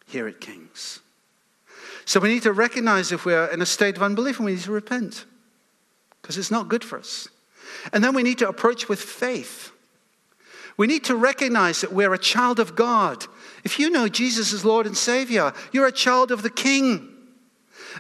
here 0.07 0.27
at 0.27 0.41
King's? 0.41 1.01
So 2.05 2.19
we 2.19 2.29
need 2.29 2.43
to 2.43 2.53
recognize 2.53 3.13
if 3.13 3.25
we're 3.25 3.47
in 3.47 3.63
a 3.63 3.67
state 3.67 3.97
of 3.97 4.03
unbelief 4.03 4.39
and 4.39 4.47
we 4.47 4.53
need 4.53 4.63
to 4.63 4.73
repent 4.73 5.25
because 6.21 6.37
it's 6.37 6.51
not 6.51 6.69
good 6.69 6.83
for 6.83 6.99
us. 6.99 7.29
And 7.93 8.03
then 8.03 8.13
we 8.13 8.25
need 8.25 8.39
to 8.39 8.49
approach 8.49 8.89
with 8.89 9.01
faith. 9.01 9.71
We 10.77 10.89
need 10.89 11.05
to 11.05 11.15
recognize 11.15 11.81
that 11.81 11.93
we're 11.93 12.13
a 12.13 12.19
child 12.19 12.59
of 12.59 12.75
God. 12.75 13.25
If 13.63 13.79
you 13.79 13.89
know 13.89 14.09
Jesus 14.09 14.53
as 14.53 14.65
Lord 14.65 14.85
and 14.85 14.97
Savior, 14.97 15.53
you're 15.71 15.87
a 15.87 15.93
child 15.93 16.33
of 16.33 16.43
the 16.43 16.51
King. 16.51 17.16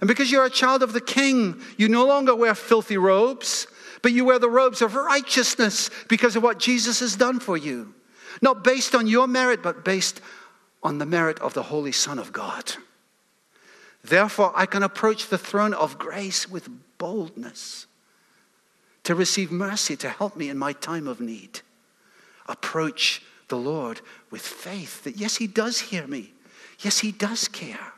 And 0.00 0.09
because 0.09 0.30
you're 0.30 0.44
a 0.44 0.50
child 0.50 0.82
of 0.82 0.92
the 0.92 1.00
King, 1.00 1.61
you 1.76 1.88
no 1.88 2.06
longer 2.06 2.35
wear 2.35 2.54
filthy 2.54 2.98
robes, 2.98 3.66
but 4.02 4.12
you 4.12 4.24
wear 4.24 4.38
the 4.38 4.50
robes 4.50 4.82
of 4.82 4.94
righteousness 4.94 5.90
because 6.09 6.37
of 6.37 6.42
what 6.42 6.59
Jesus 6.59 7.00
has 7.00 7.16
done 7.16 7.40
for 7.40 7.56
you. 7.56 7.94
Not 8.42 8.62
based 8.62 8.94
on 8.94 9.06
your 9.06 9.26
merit, 9.26 9.62
but 9.62 9.85
based 9.85 10.20
on 10.82 10.98
the 10.98 11.06
merit 11.06 11.38
of 11.40 11.54
the 11.54 11.64
Holy 11.64 11.92
Son 11.92 12.18
of 12.18 12.32
God. 12.32 12.74
Therefore, 14.04 14.52
I 14.54 14.66
can 14.66 14.82
approach 14.82 15.28
the 15.28 15.38
throne 15.38 15.74
of 15.74 15.98
grace 15.98 16.48
with 16.48 16.68
boldness 16.98 17.87
to 19.02 19.14
receive 19.14 19.50
mercy 19.50 19.96
to 19.96 20.09
help 20.09 20.37
me 20.37 20.48
in 20.48 20.59
my 20.59 20.72
time 20.72 21.09
of 21.09 21.20
need. 21.20 21.61
Approach 22.46 23.22
the 23.48 23.56
Lord 23.56 24.00
with 24.30 24.42
faith 24.42 25.04
that, 25.04 25.16
yes, 25.16 25.37
He 25.37 25.46
does 25.46 25.80
hear 25.80 26.06
me. 26.06 26.32
Yes, 26.80 27.00
He 27.00 27.11
does 27.11 27.48
care. 27.48 27.92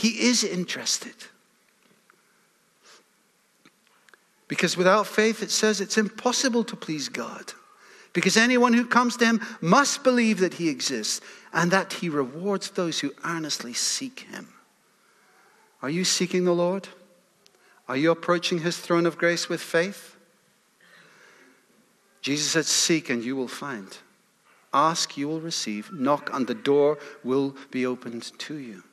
He 0.00 0.28
is 0.28 0.44
interested. 0.44 1.12
Because 4.48 4.74
without 4.74 5.06
faith, 5.06 5.42
it 5.42 5.50
says 5.50 5.78
it's 5.78 5.98
impossible 5.98 6.64
to 6.64 6.74
please 6.74 7.10
God. 7.10 7.52
Because 8.14 8.38
anyone 8.38 8.72
who 8.72 8.86
comes 8.86 9.18
to 9.18 9.26
him 9.26 9.42
must 9.60 10.02
believe 10.02 10.40
that 10.40 10.54
he 10.54 10.70
exists 10.70 11.20
and 11.52 11.70
that 11.70 11.92
he 11.92 12.08
rewards 12.08 12.70
those 12.70 13.00
who 13.00 13.12
earnestly 13.26 13.74
seek 13.74 14.20
him. 14.20 14.48
Are 15.82 15.90
you 15.90 16.06
seeking 16.06 16.46
the 16.46 16.54
Lord? 16.54 16.88
Are 17.86 17.96
you 17.98 18.10
approaching 18.10 18.60
his 18.60 18.78
throne 18.78 19.04
of 19.04 19.18
grace 19.18 19.50
with 19.50 19.60
faith? 19.60 20.16
Jesus 22.22 22.52
said, 22.52 22.64
Seek 22.64 23.10
and 23.10 23.22
you 23.22 23.36
will 23.36 23.48
find. 23.48 23.98
Ask, 24.72 25.18
you 25.18 25.28
will 25.28 25.42
receive. 25.42 25.92
Knock, 25.92 26.30
and 26.32 26.46
the 26.46 26.54
door 26.54 26.96
will 27.22 27.54
be 27.70 27.84
opened 27.84 28.32
to 28.38 28.54
you. 28.54 28.84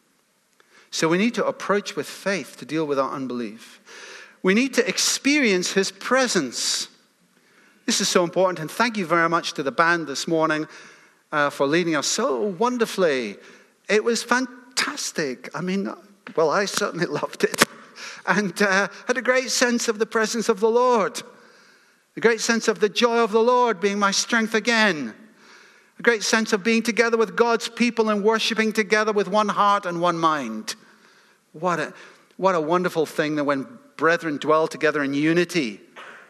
So 0.91 1.07
we 1.07 1.17
need 1.17 1.35
to 1.35 1.45
approach 1.45 1.95
with 1.95 2.07
faith 2.07 2.57
to 2.57 2.65
deal 2.65 2.85
with 2.85 2.99
our 2.99 3.11
unbelief. 3.11 3.81
We 4.43 4.53
need 4.53 4.73
to 4.75 4.87
experience 4.87 5.73
his 5.73 5.91
presence. 5.91 6.87
This 7.85 8.01
is 8.01 8.07
so 8.07 8.23
important, 8.23 8.59
and 8.59 8.69
thank 8.69 8.97
you 8.97 9.05
very 9.05 9.29
much 9.29 9.53
to 9.53 9.63
the 9.63 9.71
band 9.71 10.07
this 10.07 10.27
morning 10.27 10.67
uh, 11.31 11.49
for 11.49 11.67
leading 11.67 11.95
us 11.95 12.07
so 12.07 12.41
wonderfully. 12.41 13.37
It 13.89 14.03
was 14.03 14.23
fantastic. 14.23 15.49
I 15.55 15.61
mean, 15.61 15.93
well, 16.35 16.49
I 16.49 16.65
certainly 16.65 17.05
loved 17.21 17.43
it, 17.43 17.63
and 18.25 18.59
uh, 18.61 18.87
had 19.07 19.17
a 19.17 19.21
great 19.21 19.51
sense 19.51 19.87
of 19.87 19.99
the 19.99 20.05
presence 20.05 20.49
of 20.49 20.59
the 20.59 20.69
Lord, 20.69 21.21
a 22.15 22.19
great 22.19 22.41
sense 22.41 22.67
of 22.67 22.79
the 22.79 22.89
joy 22.89 23.19
of 23.19 23.31
the 23.31 23.43
Lord 23.43 23.79
being 23.79 23.99
my 23.99 24.11
strength 24.11 24.53
again, 24.53 25.13
a 25.99 26.01
great 26.01 26.23
sense 26.23 26.53
of 26.53 26.63
being 26.63 26.83
together 26.83 27.17
with 27.17 27.35
God's 27.35 27.69
people 27.69 28.09
and 28.09 28.23
worshiping 28.23 28.71
together 28.71 29.11
with 29.11 29.27
one 29.27 29.49
heart 29.49 29.85
and 29.85 29.99
one 29.99 30.17
mind. 30.17 30.75
What 31.53 31.79
a, 31.79 31.93
what 32.37 32.55
a 32.55 32.61
wonderful 32.61 33.05
thing 33.05 33.35
that 33.35 33.45
when 33.45 33.67
brethren 33.95 34.37
dwell 34.37 34.67
together 34.67 35.03
in 35.03 35.13
unity, 35.13 35.81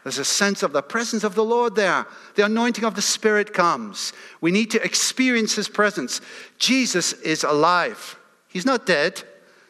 there's 0.02 0.18
a 0.18 0.24
sense 0.24 0.62
of 0.62 0.72
the 0.72 0.80
presence 0.80 1.22
of 1.22 1.34
the 1.34 1.44
Lord 1.44 1.74
there. 1.74 2.06
The 2.34 2.46
anointing 2.46 2.84
of 2.84 2.94
the 2.94 3.02
Spirit 3.02 3.52
comes. 3.52 4.14
We 4.40 4.50
need 4.50 4.70
to 4.70 4.82
experience 4.82 5.54
His 5.54 5.68
presence. 5.68 6.22
Jesus 6.58 7.12
is 7.12 7.44
alive, 7.44 8.18
He's 8.48 8.66
not 8.66 8.86
dead. 8.86 9.22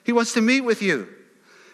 He 0.05 0.13
wants 0.13 0.33
to 0.35 0.41
meet 0.41 0.63
with 0.63 0.81
you. 0.81 1.07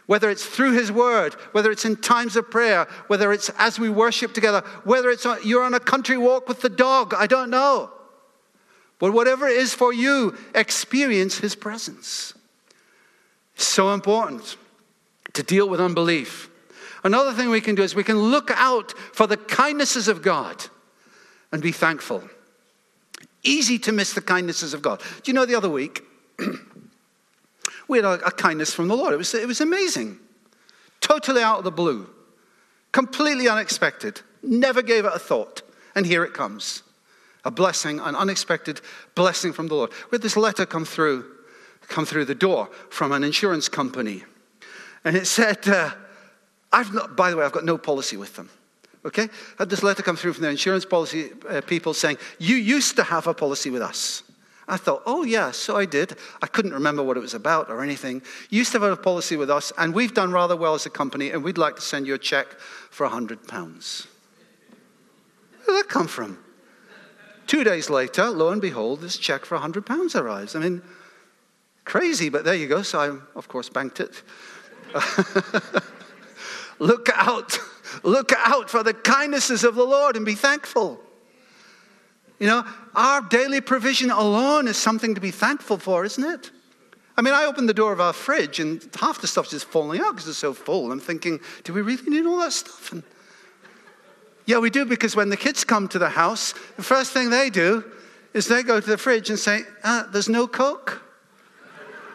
Whether 0.06 0.28
it's 0.28 0.44
through 0.44 0.72
His 0.72 0.90
Word, 0.90 1.34
whether 1.52 1.70
it's 1.70 1.84
in 1.84 1.96
times 1.96 2.37
of 2.37 2.50
prayer, 2.50 2.88
whether 3.06 3.32
it's 3.32 3.48
as 3.58 3.78
we 3.78 3.88
worship 3.88 4.34
together, 4.34 4.62
whether 4.82 5.10
it's 5.10 5.26
you're 5.44 5.62
on 5.62 5.74
a 5.74 5.80
country 5.80 6.16
walk 6.16 6.48
with 6.48 6.62
the 6.62 6.68
dog, 6.68 7.14
I 7.14 7.26
don't 7.26 7.50
know. 7.50 7.90
But 9.04 9.12
whatever 9.12 9.46
it 9.46 9.58
is 9.58 9.74
for 9.74 9.92
you, 9.92 10.34
experience 10.54 11.36
His 11.36 11.54
presence. 11.54 12.32
So 13.54 13.92
important 13.92 14.56
to 15.34 15.42
deal 15.42 15.68
with 15.68 15.78
unbelief. 15.78 16.48
Another 17.04 17.34
thing 17.34 17.50
we 17.50 17.60
can 17.60 17.74
do 17.74 17.82
is 17.82 17.94
we 17.94 18.02
can 18.02 18.16
look 18.18 18.50
out 18.50 18.92
for 19.12 19.26
the 19.26 19.36
kindnesses 19.36 20.08
of 20.08 20.22
God 20.22 20.64
and 21.52 21.60
be 21.60 21.70
thankful. 21.70 22.22
Easy 23.42 23.78
to 23.80 23.92
miss 23.92 24.14
the 24.14 24.22
kindnesses 24.22 24.72
of 24.72 24.80
God. 24.80 25.02
Do 25.22 25.30
you 25.30 25.34
know 25.34 25.44
the 25.44 25.54
other 25.54 25.68
week, 25.68 26.02
we 27.88 27.98
had 27.98 28.06
a, 28.06 28.24
a 28.24 28.30
kindness 28.30 28.72
from 28.72 28.88
the 28.88 28.96
Lord. 28.96 29.12
It 29.12 29.18
was, 29.18 29.34
it 29.34 29.46
was 29.46 29.60
amazing. 29.60 30.18
Totally 31.02 31.42
out 31.42 31.58
of 31.58 31.64
the 31.64 31.70
blue, 31.70 32.08
completely 32.90 33.50
unexpected, 33.50 34.22
never 34.42 34.80
gave 34.80 35.04
it 35.04 35.12
a 35.14 35.18
thought. 35.18 35.60
And 35.94 36.06
here 36.06 36.24
it 36.24 36.32
comes 36.32 36.82
a 37.44 37.50
blessing, 37.50 38.00
an 38.00 38.16
unexpected 38.16 38.80
blessing 39.14 39.52
from 39.52 39.68
the 39.68 39.74
Lord. 39.74 39.90
We 40.11 40.16
had 40.16 40.22
this 40.22 40.37
letter 40.37 40.66
come 40.66 40.85
through, 40.85 41.24
come 41.88 42.07
through 42.07 42.24
the 42.24 42.35
door 42.35 42.70
from 42.90 43.12
an 43.12 43.24
insurance 43.24 43.68
company. 43.68 44.24
And 45.04 45.16
it 45.16 45.26
said, 45.26 45.66
uh, 45.68 45.90
I've 46.72 46.92
not, 46.92 47.16
by 47.16 47.30
the 47.30 47.37
way, 47.37 47.44
I've 47.44 47.52
got 47.52 47.64
no 47.64 47.78
policy 47.78 48.16
with 48.16 48.35
them. 48.37 48.48
Okay? 49.04 49.24
I 49.24 49.28
had 49.59 49.70
this 49.70 49.83
letter 49.83 50.02
come 50.02 50.16
through 50.16 50.33
from 50.33 50.42
the 50.42 50.50
insurance 50.50 50.85
policy 50.85 51.30
uh, 51.48 51.61
people 51.61 51.92
saying, 51.92 52.16
You 52.38 52.57
used 52.57 52.96
to 52.96 53.02
have 53.02 53.26
a 53.26 53.35
policy 53.35 53.70
with 53.70 53.83
us. 53.83 54.22
I 54.66 54.78
thought, 54.78 55.02
oh, 55.04 55.24
yeah, 55.24 55.50
so 55.50 55.76
I 55.76 55.85
did. 55.85 56.16
I 56.40 56.46
couldn't 56.46 56.72
remember 56.72 57.02
what 57.02 57.18
it 57.18 57.20
was 57.20 57.35
about 57.35 57.68
or 57.68 57.83
anything. 57.83 58.22
You 58.48 58.59
used 58.59 58.72
to 58.72 58.80
have 58.80 58.90
a 58.90 58.96
policy 58.96 59.37
with 59.37 59.50
us, 59.50 59.72
and 59.76 59.92
we've 59.92 60.14
done 60.14 60.33
rather 60.33 60.57
well 60.57 60.74
as 60.74 60.87
a 60.87 60.90
company, 60.90 61.30
and 61.30 61.44
we'd 61.44 61.59
like 61.59 61.76
to 61.76 61.83
send 61.83 62.07
you 62.07 62.14
a 62.14 62.18
check 62.18 62.46
for 62.90 63.07
£100. 63.07 64.07
Where 65.64 65.76
did 65.76 65.85
that 65.85 65.88
come 65.90 66.09
from? 66.09 66.38
Two 67.46 67.64
days 67.64 67.90
later, 67.90 68.30
lo 68.30 68.50
and 68.50 68.61
behold, 68.62 69.00
this 69.00 69.18
check 69.18 69.44
for 69.44 69.59
£100 69.59 70.20
arrives. 70.20 70.57
I 70.57 70.61
mean, 70.61 70.83
crazy, 71.85 72.28
but 72.28 72.44
there 72.44 72.54
you 72.54 72.66
go. 72.66 72.83
So 72.83 73.00
I, 73.00 73.09
of 73.37 73.48
course, 73.48 73.68
banked 73.68 74.00
it. 74.00 74.22
Look 76.78 77.09
out. 77.14 77.59
Look 78.02 78.33
out 78.37 78.70
for 78.70 78.83
the 78.83 78.94
kindnesses 78.94 79.64
of 79.64 79.74
the 79.74 79.85
Lord 79.85 80.16
and 80.16 80.24
be 80.26 80.35
thankful. 80.35 81.00
You 82.38 82.48
know, 82.48 82.64
our 82.94 83.20
daily 83.22 83.61
provision 83.61 84.11
alone 84.11 84.66
is 84.66 84.76
something 84.76 85.14
to 85.14 85.20
be 85.20 85.30
thankful 85.30 85.78
for, 85.78 86.04
isn't 86.04 86.24
it? 86.24 86.50
I 87.16 87.22
mean, 87.22 87.33
I 87.33 87.44
opened 87.44 87.68
the 87.68 87.74
door 87.74 87.92
of 87.92 88.00
our 88.00 88.12
fridge 88.12 88.59
and 88.59 88.87
half 88.98 89.20
the 89.20 89.28
stuff's 89.28 89.50
just 89.50 89.66
falling 89.66 90.00
out 90.00 90.12
because 90.12 90.26
it's 90.28 90.38
so 90.38 90.52
full. 90.52 90.90
I'm 90.90 90.98
thinking, 90.98 91.38
do 91.62 91.72
we 91.72 91.80
really 91.80 92.11
need 92.11 92.26
all 92.26 92.38
that 92.38 92.52
stuff? 92.52 92.90
And 92.92 93.04
yeah, 94.46 94.59
we 94.59 94.70
do 94.70 94.85
because 94.85 95.16
when 95.16 95.30
the 95.30 95.37
kids 95.37 95.64
come 95.64 95.88
to 95.88 95.98
the 95.98 96.11
house, 96.11 96.52
the 96.76 96.83
first 96.83 97.12
thing 97.12 97.30
they 97.30 97.50
do 97.50 97.85
is 98.35 98.46
they 98.46 98.62
go 98.62 98.80
to 98.80 98.87
the 98.87 98.98
fridge 98.98 99.30
and 99.30 99.38
say, 99.38 99.62
ah, 99.85 100.09
there's 100.12 100.28
no 100.28 100.46
Coke. 100.46 101.02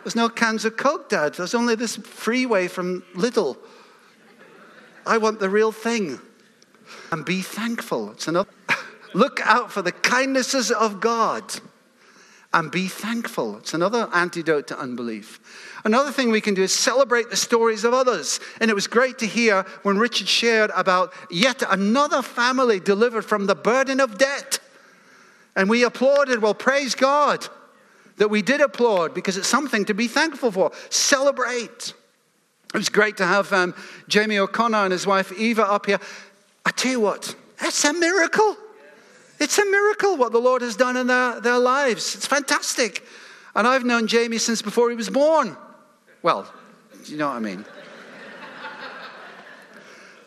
There's 0.04 0.16
no 0.16 0.30
cans 0.30 0.66
of 0.66 0.78
Coke, 0.78 1.10
Dad. 1.10 1.34
There's 1.34 1.56
only 1.56 1.76
this 1.76 1.96
freeway 1.96 2.68
from 2.68 3.04
Lidl. 3.16 3.58
I 5.06 5.18
want 5.18 5.40
the 5.40 5.50
real 5.50 5.72
thing. 5.72 6.20
And 7.12 7.26
be 7.26 7.42
thankful. 7.42 8.12
It's 8.12 8.28
another. 8.28 8.50
Look 9.14 9.40
out 9.44 9.72
for 9.72 9.82
the 9.82 9.92
kindnesses 9.92 10.72
of 10.72 11.00
God 11.00 11.44
and 12.54 12.72
be 12.72 12.88
thankful. 12.88 13.58
It's 13.58 13.74
another 13.74 14.10
antidote 14.14 14.68
to 14.68 14.80
unbelief. 14.80 15.40
Another 15.84 16.12
thing 16.12 16.30
we 16.30 16.42
can 16.42 16.54
do 16.54 16.64
is 16.64 16.76
celebrate 16.76 17.30
the 17.30 17.36
stories 17.36 17.84
of 17.84 17.94
others. 17.94 18.40
And 18.60 18.70
it 18.70 18.74
was 18.74 18.88
great 18.88 19.20
to 19.20 19.26
hear 19.26 19.66
when 19.84 19.98
Richard 19.98 20.28
shared 20.28 20.72
about 20.76 21.14
yet 21.30 21.64
another 21.70 22.22
family 22.22 22.80
delivered 22.80 23.24
from 23.24 23.46
the 23.46 23.56
burden 23.56 24.00
of 24.00 24.18
debt. 24.18 24.60
And 25.56 25.70
we 25.70 25.84
applauded. 25.84 26.42
Well, 26.42 26.54
praise 26.54 26.96
God 26.96 27.48
that 28.18 28.30
we 28.30 28.42
did 28.42 28.62
applaud 28.62 29.14
because 29.14 29.38
it's 29.38 29.48
something 29.48 29.86
to 29.86 29.94
be 29.94 30.08
thankful 30.08 30.52
for. 30.52 30.72
Celebrate. 30.90 31.94
It 32.74 32.78
was 32.78 32.90
great 32.90 33.18
to 33.18 33.26
have 33.26 33.52
um, 33.52 33.74
Jamie 34.08 34.38
O'Connor 34.38 34.78
and 34.78 34.92
his 34.92 35.08
wife 35.08 35.32
Eva 35.32 35.64
up 35.64 35.86
here. 35.86 36.00
I 36.66 36.72
tell 36.72 36.92
you 36.92 37.00
what, 37.00 37.36
that's 37.60 37.84
a 37.86 37.94
miracle. 37.94 38.58
It's 39.40 39.58
a 39.58 39.66
miracle 39.66 40.18
what 40.18 40.34
the 40.34 40.40
Lord 40.40 40.62
has 40.62 40.76
done 40.76 40.98
in 40.98 41.08
their, 41.08 41.40
their 41.40 41.58
lives. 41.58 42.16
It's 42.16 42.28
fantastic. 42.28 43.04
And 43.56 43.66
I've 43.66 43.86
known 43.86 44.08
Jamie 44.08 44.38
since 44.38 44.62
before 44.62 44.90
he 44.90 44.96
was 44.96 45.10
born. 45.10 45.58
Well, 46.22 46.52
you 47.06 47.18
know 47.18 47.28
what 47.28 47.36
I 47.36 47.40
mean. 47.40 47.66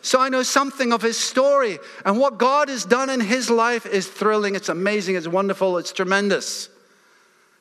So 0.03 0.19
I 0.19 0.27
know 0.27 0.43
something 0.43 0.91
of 0.91 1.01
his 1.01 1.17
story. 1.17 1.79
And 2.05 2.19
what 2.19 2.37
God 2.37 2.67
has 2.67 2.83
done 2.83 3.09
in 3.09 3.21
his 3.21 3.49
life 3.49 3.85
is 3.85 4.05
thrilling, 4.05 4.53
it's 4.53 4.67
amazing, 4.67 5.15
it's 5.15 5.29
wonderful, 5.29 5.77
it's 5.77 5.93
tremendous. 5.93 6.67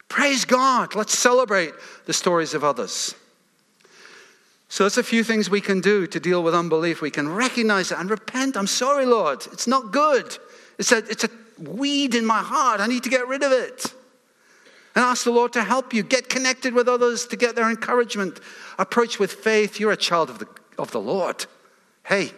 Praise 0.08 0.44
God. 0.44 0.96
Let's 0.96 1.16
celebrate 1.16 1.72
the 2.04 2.12
stories 2.12 2.52
of 2.52 2.64
others. 2.64 3.14
So, 4.68 4.84
there's 4.84 4.98
a 4.98 5.04
few 5.04 5.22
things 5.22 5.48
we 5.48 5.60
can 5.60 5.80
do 5.80 6.06
to 6.06 6.18
deal 6.18 6.42
with 6.42 6.54
unbelief. 6.54 7.00
We 7.00 7.10
can 7.10 7.28
recognize 7.28 7.92
it 7.92 7.98
and 7.98 8.10
repent. 8.10 8.56
I'm 8.56 8.66
sorry, 8.66 9.06
Lord. 9.06 9.46
It's 9.52 9.66
not 9.66 9.92
good. 9.92 10.36
It's 10.78 10.92
a, 10.92 10.98
it's 10.98 11.24
a 11.24 11.30
weed 11.58 12.14
in 12.14 12.26
my 12.26 12.40
heart. 12.40 12.80
I 12.80 12.86
need 12.88 13.04
to 13.04 13.10
get 13.10 13.28
rid 13.28 13.42
of 13.42 13.52
it. 13.52 13.94
And 14.94 15.04
ask 15.04 15.24
the 15.24 15.30
Lord 15.30 15.52
to 15.54 15.62
help 15.62 15.94
you. 15.94 16.02
Get 16.02 16.28
connected 16.28 16.74
with 16.74 16.88
others 16.88 17.26
to 17.26 17.36
get 17.36 17.54
their 17.54 17.70
encouragement. 17.70 18.40
Approach 18.78 19.18
with 19.18 19.32
faith. 19.32 19.80
You're 19.80 19.92
a 19.92 19.96
child 19.96 20.28
of 20.28 20.38
the, 20.38 20.48
of 20.78 20.90
the 20.90 21.00
Lord. 21.00 21.46
Hey, 22.04 22.32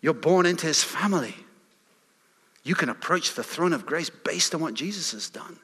you're 0.00 0.14
born 0.14 0.46
into 0.46 0.66
his 0.66 0.84
family. 0.84 1.34
You 2.62 2.74
can 2.74 2.88
approach 2.88 3.34
the 3.34 3.42
throne 3.42 3.72
of 3.72 3.86
grace 3.86 4.10
based 4.10 4.54
on 4.54 4.60
what 4.60 4.74
Jesus 4.74 5.12
has 5.12 5.30
done. 5.30 5.58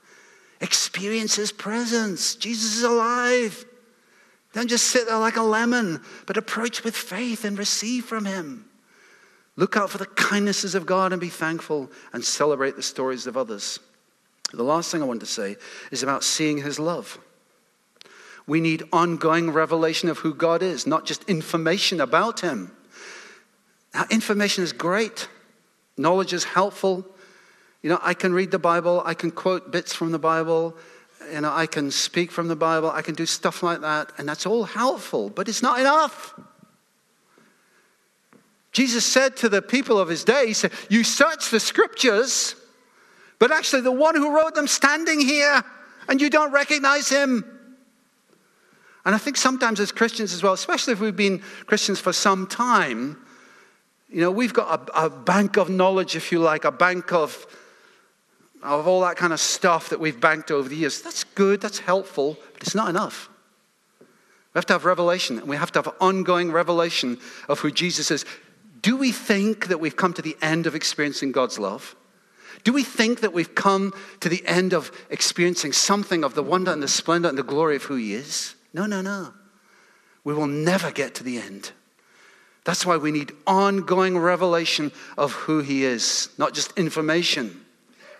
Experience 0.60 1.36
his 1.36 1.52
presence. 1.52 2.34
Jesus 2.34 2.76
is 2.76 2.82
alive. 2.82 3.64
Don't 4.56 4.68
just 4.68 4.86
sit 4.86 5.06
there 5.06 5.18
like 5.18 5.36
a 5.36 5.42
lemon, 5.42 6.00
but 6.24 6.38
approach 6.38 6.82
with 6.82 6.96
faith 6.96 7.44
and 7.44 7.58
receive 7.58 8.06
from 8.06 8.24
Him. 8.24 8.64
Look 9.54 9.76
out 9.76 9.90
for 9.90 9.98
the 9.98 10.06
kindnesses 10.06 10.74
of 10.74 10.86
God 10.86 11.12
and 11.12 11.20
be 11.20 11.28
thankful 11.28 11.90
and 12.14 12.24
celebrate 12.24 12.74
the 12.74 12.82
stories 12.82 13.26
of 13.26 13.36
others. 13.36 13.78
The 14.52 14.62
last 14.62 14.90
thing 14.90 15.02
I 15.02 15.06
want 15.06 15.20
to 15.20 15.26
say 15.26 15.56
is 15.90 16.02
about 16.02 16.24
seeing 16.24 16.58
His 16.58 16.78
love. 16.78 17.18
We 18.46 18.60
need 18.60 18.84
ongoing 18.92 19.50
revelation 19.50 20.08
of 20.08 20.18
who 20.18 20.32
God 20.32 20.62
is, 20.62 20.86
not 20.86 21.04
just 21.04 21.24
information 21.24 22.00
about 22.00 22.40
Him. 22.40 22.70
Now, 23.92 24.04
information 24.10 24.62
is 24.62 24.72
great, 24.72 25.28
knowledge 25.96 26.32
is 26.32 26.44
helpful. 26.44 27.06
You 27.82 27.90
know, 27.90 27.98
I 28.02 28.14
can 28.14 28.32
read 28.32 28.50
the 28.50 28.58
Bible, 28.58 29.02
I 29.04 29.14
can 29.14 29.30
quote 29.30 29.72
bits 29.72 29.94
from 29.94 30.12
the 30.12 30.18
Bible, 30.18 30.76
you 31.32 31.40
know, 31.40 31.52
I 31.52 31.66
can 31.66 31.90
speak 31.90 32.30
from 32.30 32.48
the 32.48 32.56
Bible, 32.56 32.90
I 32.90 33.02
can 33.02 33.14
do 33.14 33.26
stuff 33.26 33.62
like 33.62 33.80
that, 33.80 34.12
and 34.18 34.28
that's 34.28 34.46
all 34.46 34.64
helpful, 34.64 35.30
but 35.30 35.48
it's 35.48 35.62
not 35.62 35.80
enough. 35.80 36.38
Jesus 38.72 39.06
said 39.06 39.36
to 39.38 39.48
the 39.48 39.62
people 39.62 39.98
of 39.98 40.08
his 40.08 40.22
day, 40.22 40.48
He 40.48 40.52
said, 40.52 40.70
You 40.90 41.02
search 41.02 41.50
the 41.50 41.60
scriptures, 41.60 42.54
but 43.38 43.50
actually 43.50 43.82
the 43.82 43.92
one 43.92 44.14
who 44.14 44.34
wrote 44.34 44.54
them 44.54 44.66
standing 44.66 45.20
here, 45.20 45.62
and 46.08 46.20
you 46.20 46.30
don't 46.30 46.52
recognize 46.52 47.08
him. 47.08 47.44
And 49.04 49.14
I 49.14 49.18
think 49.18 49.36
sometimes 49.36 49.78
as 49.78 49.92
Christians 49.92 50.32
as 50.32 50.42
well, 50.42 50.52
especially 50.52 50.92
if 50.92 51.00
we've 51.00 51.14
been 51.14 51.40
Christians 51.66 52.00
for 52.00 52.12
some 52.12 52.46
time, 52.46 53.16
you 54.08 54.20
know, 54.20 54.30
we've 54.30 54.52
got 54.52 54.90
a, 54.90 55.06
a 55.06 55.10
bank 55.10 55.56
of 55.56 55.68
knowledge, 55.68 56.16
if 56.16 56.32
you 56.32 56.38
like, 56.38 56.64
a 56.64 56.72
bank 56.72 57.12
of 57.12 57.46
of 58.62 58.88
all 58.88 59.02
that 59.02 59.16
kind 59.16 59.32
of 59.32 59.38
stuff 59.38 59.90
that 59.90 60.00
we've 60.00 60.20
banked 60.20 60.50
over 60.50 60.68
the 60.68 60.74
years. 60.74 61.00
That's 61.02 61.22
good, 61.22 61.60
that's 61.60 61.78
helpful, 61.78 62.36
but 62.52 62.62
it's 62.62 62.74
not 62.74 62.88
enough. 62.88 63.28
We 64.00 64.58
have 64.58 64.66
to 64.66 64.72
have 64.72 64.84
revelation, 64.84 65.38
and 65.38 65.46
we 65.46 65.56
have 65.56 65.70
to 65.72 65.80
have 65.80 65.94
ongoing 66.00 66.50
revelation 66.50 67.18
of 67.48 67.60
who 67.60 67.70
Jesus 67.70 68.10
is. 68.10 68.24
Do 68.80 68.96
we 68.96 69.12
think 69.12 69.68
that 69.68 69.78
we've 69.78 69.96
come 69.96 70.14
to 70.14 70.22
the 70.22 70.36
end 70.40 70.66
of 70.66 70.74
experiencing 70.74 71.32
God's 71.32 71.58
love? 71.58 71.94
Do 72.66 72.72
we 72.72 72.82
think 72.82 73.20
that 73.20 73.32
we've 73.32 73.54
come 73.54 73.94
to 74.18 74.28
the 74.28 74.44
end 74.44 74.74
of 74.74 74.90
experiencing 75.08 75.72
something 75.72 76.24
of 76.24 76.34
the 76.34 76.42
wonder 76.42 76.72
and 76.72 76.82
the 76.82 76.88
splendor 76.88 77.28
and 77.28 77.38
the 77.38 77.44
glory 77.44 77.76
of 77.76 77.84
who 77.84 77.94
He 77.94 78.12
is? 78.12 78.56
No, 78.74 78.86
no, 78.86 79.00
no. 79.00 79.32
We 80.24 80.34
will 80.34 80.48
never 80.48 80.90
get 80.90 81.14
to 81.14 81.22
the 81.22 81.38
end. 81.38 81.70
That's 82.64 82.84
why 82.84 82.96
we 82.96 83.12
need 83.12 83.30
ongoing 83.46 84.18
revelation 84.18 84.90
of 85.16 85.30
who 85.30 85.60
He 85.60 85.84
is, 85.84 86.30
not 86.38 86.54
just 86.54 86.76
information. 86.76 87.64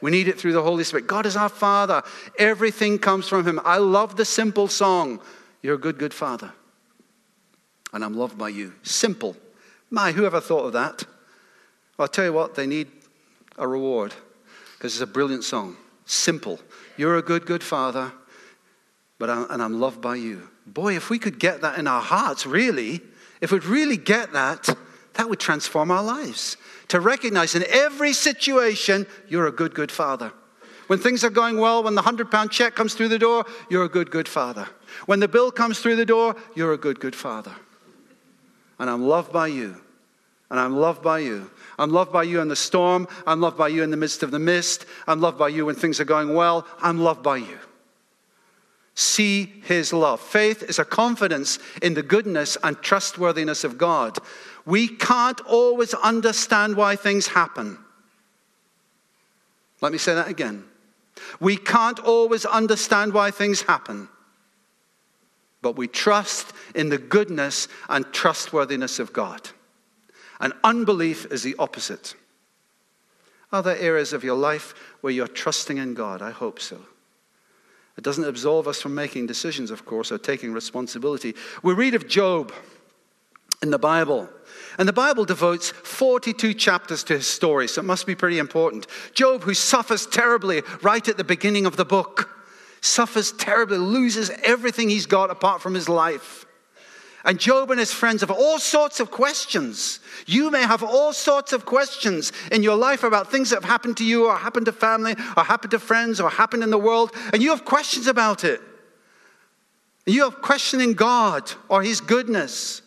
We 0.01 0.13
need 0.13 0.29
it 0.29 0.39
through 0.39 0.53
the 0.53 0.63
Holy 0.63 0.85
Spirit. 0.85 1.09
God 1.09 1.27
is 1.27 1.37
our 1.37 1.49
Father. 1.49 2.05
Everything 2.39 3.01
comes 3.01 3.27
from 3.27 3.45
Him. 3.45 3.61
I 3.65 3.79
love 3.79 4.15
the 4.15 4.25
simple 4.25 4.69
song, 4.69 5.19
You're 5.61 5.75
a 5.75 5.79
good, 5.79 5.99
good 5.99 6.15
Father. 6.15 6.53
And 7.93 8.05
I'm 8.05 8.15
loved 8.15 8.39
by 8.39 8.51
you. 8.51 8.75
Simple. 8.85 9.37
My, 9.91 10.13
whoever 10.13 10.41
thought 10.41 10.67
of 10.67 10.73
that? 10.75 11.03
Well, 11.99 12.05
I'll 12.05 12.09
tell 12.09 12.27
you 12.27 12.33
what, 12.33 12.55
they 12.55 12.69
need 12.69 12.87
a 13.59 13.67
reward 13.67 14.15
because 14.77 14.95
it's 14.95 15.03
a 15.03 15.07
brilliant 15.07 15.45
song. 15.45 15.77
Simple. 16.05 16.61
You're 16.97 17.17
a 17.17 17.23
good, 17.23 17.47
good 17.47 17.63
Father, 17.63 18.13
but 19.19 19.31
I'm, 19.31 19.51
and 19.51 19.63
I'm 19.63 19.81
loved 19.81 20.01
by 20.01 20.17
you. 20.17 20.49
Boy, 20.67 20.97
if 20.97 21.11
we 21.11 21.19
could 21.19 21.39
get 21.39 21.63
that 21.63 21.79
in 21.79 21.87
our 21.87 22.03
hearts, 22.03 22.47
really, 22.47 23.01
if 23.41 23.53
we'd 23.53 23.65
really 23.65 23.97
get 23.97 24.33
that, 24.33 24.69
that 25.15 25.29
would 25.29 25.41
transform 25.41 25.91
our 25.91 26.03
lives 26.03 26.57
to 26.89 27.01
recognize 27.01 27.55
in 27.55 27.65
every 27.69 28.13
situation, 28.13 29.07
you're 29.29 29.47
a 29.47 29.53
good, 29.53 29.75
good 29.75 29.91
father. 29.91 30.33
When 30.87 30.99
things 31.01 31.25
are 31.25 31.31
going 31.31 31.59
well, 31.59 31.83
when 31.83 31.95
the 31.95 32.03
100 32.03 32.31
pound 32.31 32.53
check 32.53 32.77
comes 32.77 32.95
through 32.95 33.09
the 33.09 33.19
door, 33.19 33.45
you're 33.69 33.85
a 33.85 33.89
good, 33.89 34.11
good 34.11 34.29
father. 34.29 34.69
When 35.07 35.19
the 35.19 35.29
bill 35.29 35.51
comes 35.51 35.81
through 35.81 35.97
the 35.97 36.07
door, 36.07 36.37
you're 36.55 36.73
a 36.73 36.79
good, 36.79 37.01
good 37.01 37.17
father. 37.17 37.53
And 38.79 38.89
I'm 38.89 39.07
loved 39.07 39.33
by 39.33 39.49
you. 39.49 39.81
And 40.51 40.61
I'm 40.61 40.77
loved 40.77 41.03
by 41.03 41.21
you. 41.21 41.51
I'm 41.79 41.91
loved 41.91 42.13
by 42.13 42.23
you 42.23 42.41
in 42.41 42.49
the 42.49 42.57
storm. 42.57 43.09
I'm 43.27 43.41
loved 43.41 43.59
by 43.59 43.69
you 43.69 43.83
in 43.83 43.91
the 43.91 43.97
midst 43.97 44.23
of 44.23 44.31
the 44.31 44.39
mist. 44.39 44.87
I'm 45.07 45.21
loved 45.21 45.39
by 45.39 45.49
you 45.49 45.67
when 45.67 45.75
things 45.75 46.01
are 46.01 46.05
going 46.05 46.35
well. 46.35 46.67
I'm 46.81 46.99
loved 46.99 47.23
by 47.23 47.39
you. 47.39 47.59
See 48.95 49.53
his 49.65 49.93
love. 49.93 50.21
Faith 50.21 50.63
is 50.63 50.79
a 50.79 50.85
confidence 50.85 51.59
in 51.83 51.95
the 51.95 52.03
goodness 52.03 52.57
and 52.63 52.81
trustworthiness 52.81 53.63
of 53.63 53.77
God. 53.77 54.17
We 54.65 54.89
can't 54.89 55.41
always 55.43 55.93
understand 55.95 56.77
why 56.77 56.97
things 56.97 57.27
happen. 57.27 57.79
Let 59.83 59.93
me 59.93 59.99
say 59.99 60.15
that 60.15 60.29
again. 60.29 60.65
We 61.41 61.57
can't 61.57 61.99
always 61.99 62.45
understand 62.45 63.13
why 63.13 63.31
things 63.31 63.63
happen, 63.63 64.09
but 65.61 65.77
we 65.77 65.89
trust 65.89 66.53
in 66.75 66.89
the 66.89 66.99
goodness 66.99 67.69
and 67.89 68.11
trustworthiness 68.13 68.99
of 68.99 69.13
God. 69.13 69.51
And 70.41 70.53
unbelief 70.65 71.27
is 71.33 71.43
the 71.43 71.57
opposite. 71.59 72.15
Are 73.53 73.63
there 73.63 73.79
areas 73.79 74.13
of 74.13 74.25
your 74.25 74.37
life 74.37 74.75
where 75.01 75.13
you're 75.13 75.29
trusting 75.29 75.79
in 75.79 75.95
God? 75.95 76.21
I 76.21 76.31
hope 76.31 76.61
so. 76.61 76.81
It 77.97 78.05
doesn't 78.05 78.25
absolve 78.25 78.69
us 78.69 78.83
from 78.83 78.95
making 78.95 79.27
decisions, 79.27 79.71
of 79.71 79.87
course, 79.87 80.13
or 80.13 80.19
taking 80.19 80.53
responsibility. 80.53 81.35
We 81.63 81.73
read 81.73 81.95
of 81.95 82.09
Job 82.09 82.53
in 83.63 83.71
the 83.71 83.79
Bible. 83.79 84.29
And 84.79 84.87
the 84.87 84.93
Bible 84.93 85.25
devotes 85.25 85.71
42 85.71 86.55
chapters 86.55 87.03
to 87.05 87.15
his 87.15 87.27
story, 87.27 87.69
so 87.69 87.81
it 87.81 87.85
must 87.85 88.07
be 88.07 88.15
pretty 88.15 88.39
important. 88.39 88.87
Job, 89.15 89.43
who 89.43 89.55
suffers 89.55 90.07
terribly 90.07 90.63
right 90.83 91.07
at 91.09 91.17
the 91.17 91.25
beginning 91.25 91.65
of 91.65 91.77
the 91.77 91.85
book, 91.85 92.31
suffers 92.83 93.33
terribly, 93.33 93.79
loses 93.79 94.31
everything 94.45 94.89
he's 94.89 95.07
got 95.07 95.31
apart 95.31 95.63
from 95.63 95.75
his 95.75 95.89
life. 95.89 96.46
And 97.27 97.41
Job 97.41 97.73
and 97.73 97.81
his 97.81 97.93
friends 97.93 98.21
have 98.21 98.31
all 98.31 98.59
sorts 98.61 99.01
of 99.01 99.11
questions. 99.11 99.99
You 100.27 100.51
may 100.51 100.63
have 100.63 100.85
all 100.85 101.13
sorts 101.13 101.53
of 101.53 101.67
questions 101.67 102.33
in 102.53 102.63
your 102.63 102.77
life 102.77 103.03
about 103.03 103.33
things 103.33 103.51
that 103.51 103.57
have 103.57 103.65
happened 103.65 103.97
to 103.97 104.05
you, 104.05 104.27
or 104.27 104.37
happened 104.37 104.67
to 104.67 104.73
family, 104.73 105.17
or 105.37 105.43
happened 105.43 105.73
to 105.73 105.81
friends, 105.81 106.21
or 106.21 106.31
happened 106.31 106.63
in 106.63 106.71
the 106.71 106.79
world, 106.79 107.13
and 107.33 107.43
you 107.43 107.51
have 107.51 107.65
questions 107.65 108.07
about 108.07 108.45
it. 108.45 108.61
You 110.07 110.23
have 110.23 110.41
questioning 110.41 110.95
God 110.95 111.51
or 111.69 111.83
his 111.83 112.01
goodness. 112.01 112.81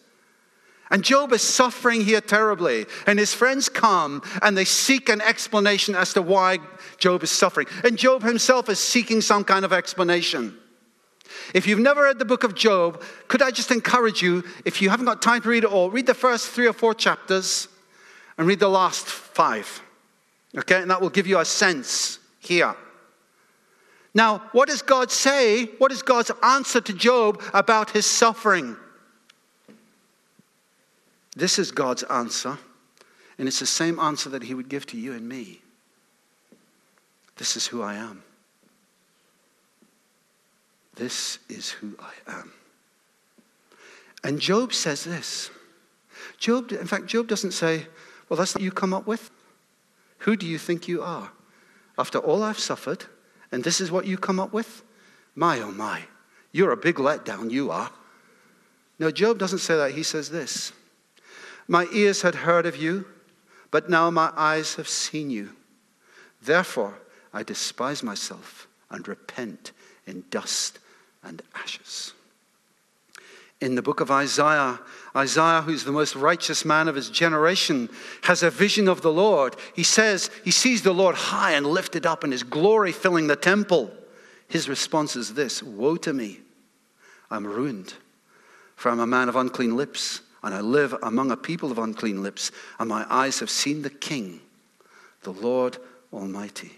And 0.89 1.03
Job 1.03 1.33
is 1.33 1.41
suffering 1.41 2.01
here 2.01 2.21
terribly. 2.21 2.85
And 3.05 3.19
his 3.19 3.33
friends 3.33 3.67
come 3.69 4.23
and 4.41 4.57
they 4.57 4.65
seek 4.65 5.09
an 5.09 5.21
explanation 5.21 5.95
as 5.95 6.13
to 6.13 6.21
why 6.21 6.59
Job 6.97 7.23
is 7.23 7.29
suffering. 7.29 7.67
And 7.83 7.97
Job 7.97 8.23
himself 8.23 8.69
is 8.69 8.79
seeking 8.79 9.21
some 9.21 9.43
kind 9.43 9.65
of 9.65 9.73
explanation. 9.73 10.57
If 11.53 11.67
you've 11.67 11.79
never 11.79 12.03
read 12.03 12.19
the 12.19 12.25
book 12.25 12.43
of 12.43 12.55
Job, 12.55 13.01
could 13.27 13.41
I 13.41 13.51
just 13.51 13.71
encourage 13.71 14.21
you, 14.21 14.43
if 14.65 14.81
you 14.81 14.89
haven't 14.89 15.05
got 15.05 15.21
time 15.21 15.41
to 15.41 15.49
read 15.49 15.63
it 15.63 15.71
all, 15.71 15.89
read 15.89 16.05
the 16.05 16.13
first 16.13 16.49
three 16.49 16.67
or 16.67 16.73
four 16.73 16.93
chapters 16.93 17.67
and 18.37 18.47
read 18.47 18.59
the 18.59 18.69
last 18.69 19.05
five. 19.05 19.81
Okay? 20.57 20.81
And 20.81 20.89
that 20.91 21.01
will 21.01 21.09
give 21.09 21.27
you 21.27 21.39
a 21.39 21.45
sense 21.45 22.19
here. 22.39 22.75
Now, 24.13 24.39
what 24.53 24.69
does 24.69 24.81
God 24.81 25.11
say? 25.11 25.65
What 25.77 25.91
is 25.91 26.01
God's 26.01 26.31
answer 26.41 26.81
to 26.81 26.93
Job 26.93 27.41
about 27.53 27.91
his 27.91 28.05
suffering? 28.05 28.75
This 31.35 31.59
is 31.59 31.71
God's 31.71 32.03
answer, 32.03 32.57
and 33.37 33.47
it's 33.47 33.59
the 33.59 33.65
same 33.65 33.99
answer 33.99 34.29
that 34.29 34.43
he 34.43 34.53
would 34.53 34.67
give 34.67 34.85
to 34.87 34.97
you 34.97 35.13
and 35.13 35.29
me. 35.29 35.61
This 37.37 37.55
is 37.55 37.67
who 37.67 37.81
I 37.81 37.95
am. 37.95 38.23
This 40.99 41.39
is 41.47 41.69
who 41.69 41.95
I 41.97 42.11
am. 42.39 42.51
And 44.21 44.37
Job 44.37 44.73
says 44.73 45.05
this. 45.05 45.49
Job, 46.37 46.73
in 46.73 46.87
fact, 46.87 47.05
Job 47.05 47.29
doesn't 47.29 47.53
say, 47.53 47.87
Well, 48.27 48.37
that's 48.37 48.53
what 48.53 48.61
you 48.61 48.71
come 48.71 48.93
up 48.93 49.07
with. 49.07 49.31
Who 50.19 50.35
do 50.35 50.45
you 50.45 50.57
think 50.57 50.89
you 50.89 51.01
are? 51.01 51.31
After 51.97 52.17
all 52.17 52.43
I've 52.43 52.59
suffered, 52.59 53.05
and 53.49 53.63
this 53.63 53.79
is 53.79 53.91
what 53.91 54.07
you 54.07 54.17
come 54.17 54.41
up 54.41 54.51
with? 54.51 54.83
My, 55.35 55.59
oh 55.61 55.71
my, 55.71 56.03
you're 56.51 56.73
a 56.73 56.77
big 56.77 56.95
letdown, 56.95 57.49
you 57.49 57.71
are. 57.71 57.91
No, 58.99 59.09
Job 59.09 59.39
doesn't 59.39 59.59
say 59.59 59.77
that. 59.77 59.91
He 59.93 60.03
says 60.03 60.29
this 60.29 60.73
My 61.65 61.87
ears 61.93 62.23
had 62.23 62.35
heard 62.35 62.65
of 62.65 62.75
you, 62.75 63.05
but 63.71 63.89
now 63.89 64.11
my 64.11 64.33
eyes 64.35 64.75
have 64.75 64.89
seen 64.89 65.29
you. 65.29 65.51
Therefore, 66.41 66.99
I 67.33 67.43
despise 67.43 68.03
myself 68.03 68.67
and 68.89 69.07
repent 69.07 69.71
in 70.05 70.25
dust 70.29 70.79
and 71.23 71.41
ashes 71.55 72.13
in 73.61 73.75
the 73.75 73.81
book 73.81 73.99
of 73.99 74.11
Isaiah. 74.11 74.79
Isaiah, 75.15 75.61
who's 75.61 75.83
the 75.83 75.91
most 75.91 76.15
righteous 76.15 76.63
man 76.63 76.87
of 76.87 76.95
his 76.95 77.09
generation, 77.09 77.89
has 78.23 78.43
a 78.43 78.49
vision 78.49 78.87
of 78.87 79.01
the 79.01 79.11
Lord. 79.11 79.55
He 79.75 79.83
says 79.83 80.29
he 80.43 80.51
sees 80.51 80.81
the 80.81 80.93
Lord 80.93 81.15
high 81.15 81.51
and 81.51 81.65
lifted 81.65 82.05
up 82.05 82.23
and 82.23 82.31
his 82.31 82.43
glory 82.43 82.91
filling 82.91 83.27
the 83.27 83.35
temple. 83.35 83.91
His 84.47 84.69
response 84.69 85.15
is 85.15 85.33
this 85.33 85.61
Woe 85.61 85.97
to 85.97 86.13
me! 86.13 86.39
I'm 87.29 87.45
ruined, 87.45 87.93
for 88.75 88.89
I'm 88.89 88.99
a 88.99 89.07
man 89.07 89.29
of 89.29 89.35
unclean 89.35 89.75
lips, 89.75 90.21
and 90.41 90.55
I 90.55 90.61
live 90.61 90.95
among 91.03 91.31
a 91.31 91.37
people 91.37 91.71
of 91.71 91.77
unclean 91.77 92.23
lips, 92.23 92.51
and 92.79 92.89
my 92.89 93.05
eyes 93.09 93.39
have 93.39 93.49
seen 93.49 93.81
the 93.81 93.89
King, 93.89 94.39
the 95.23 95.33
Lord 95.33 95.77
Almighty. 96.13 96.71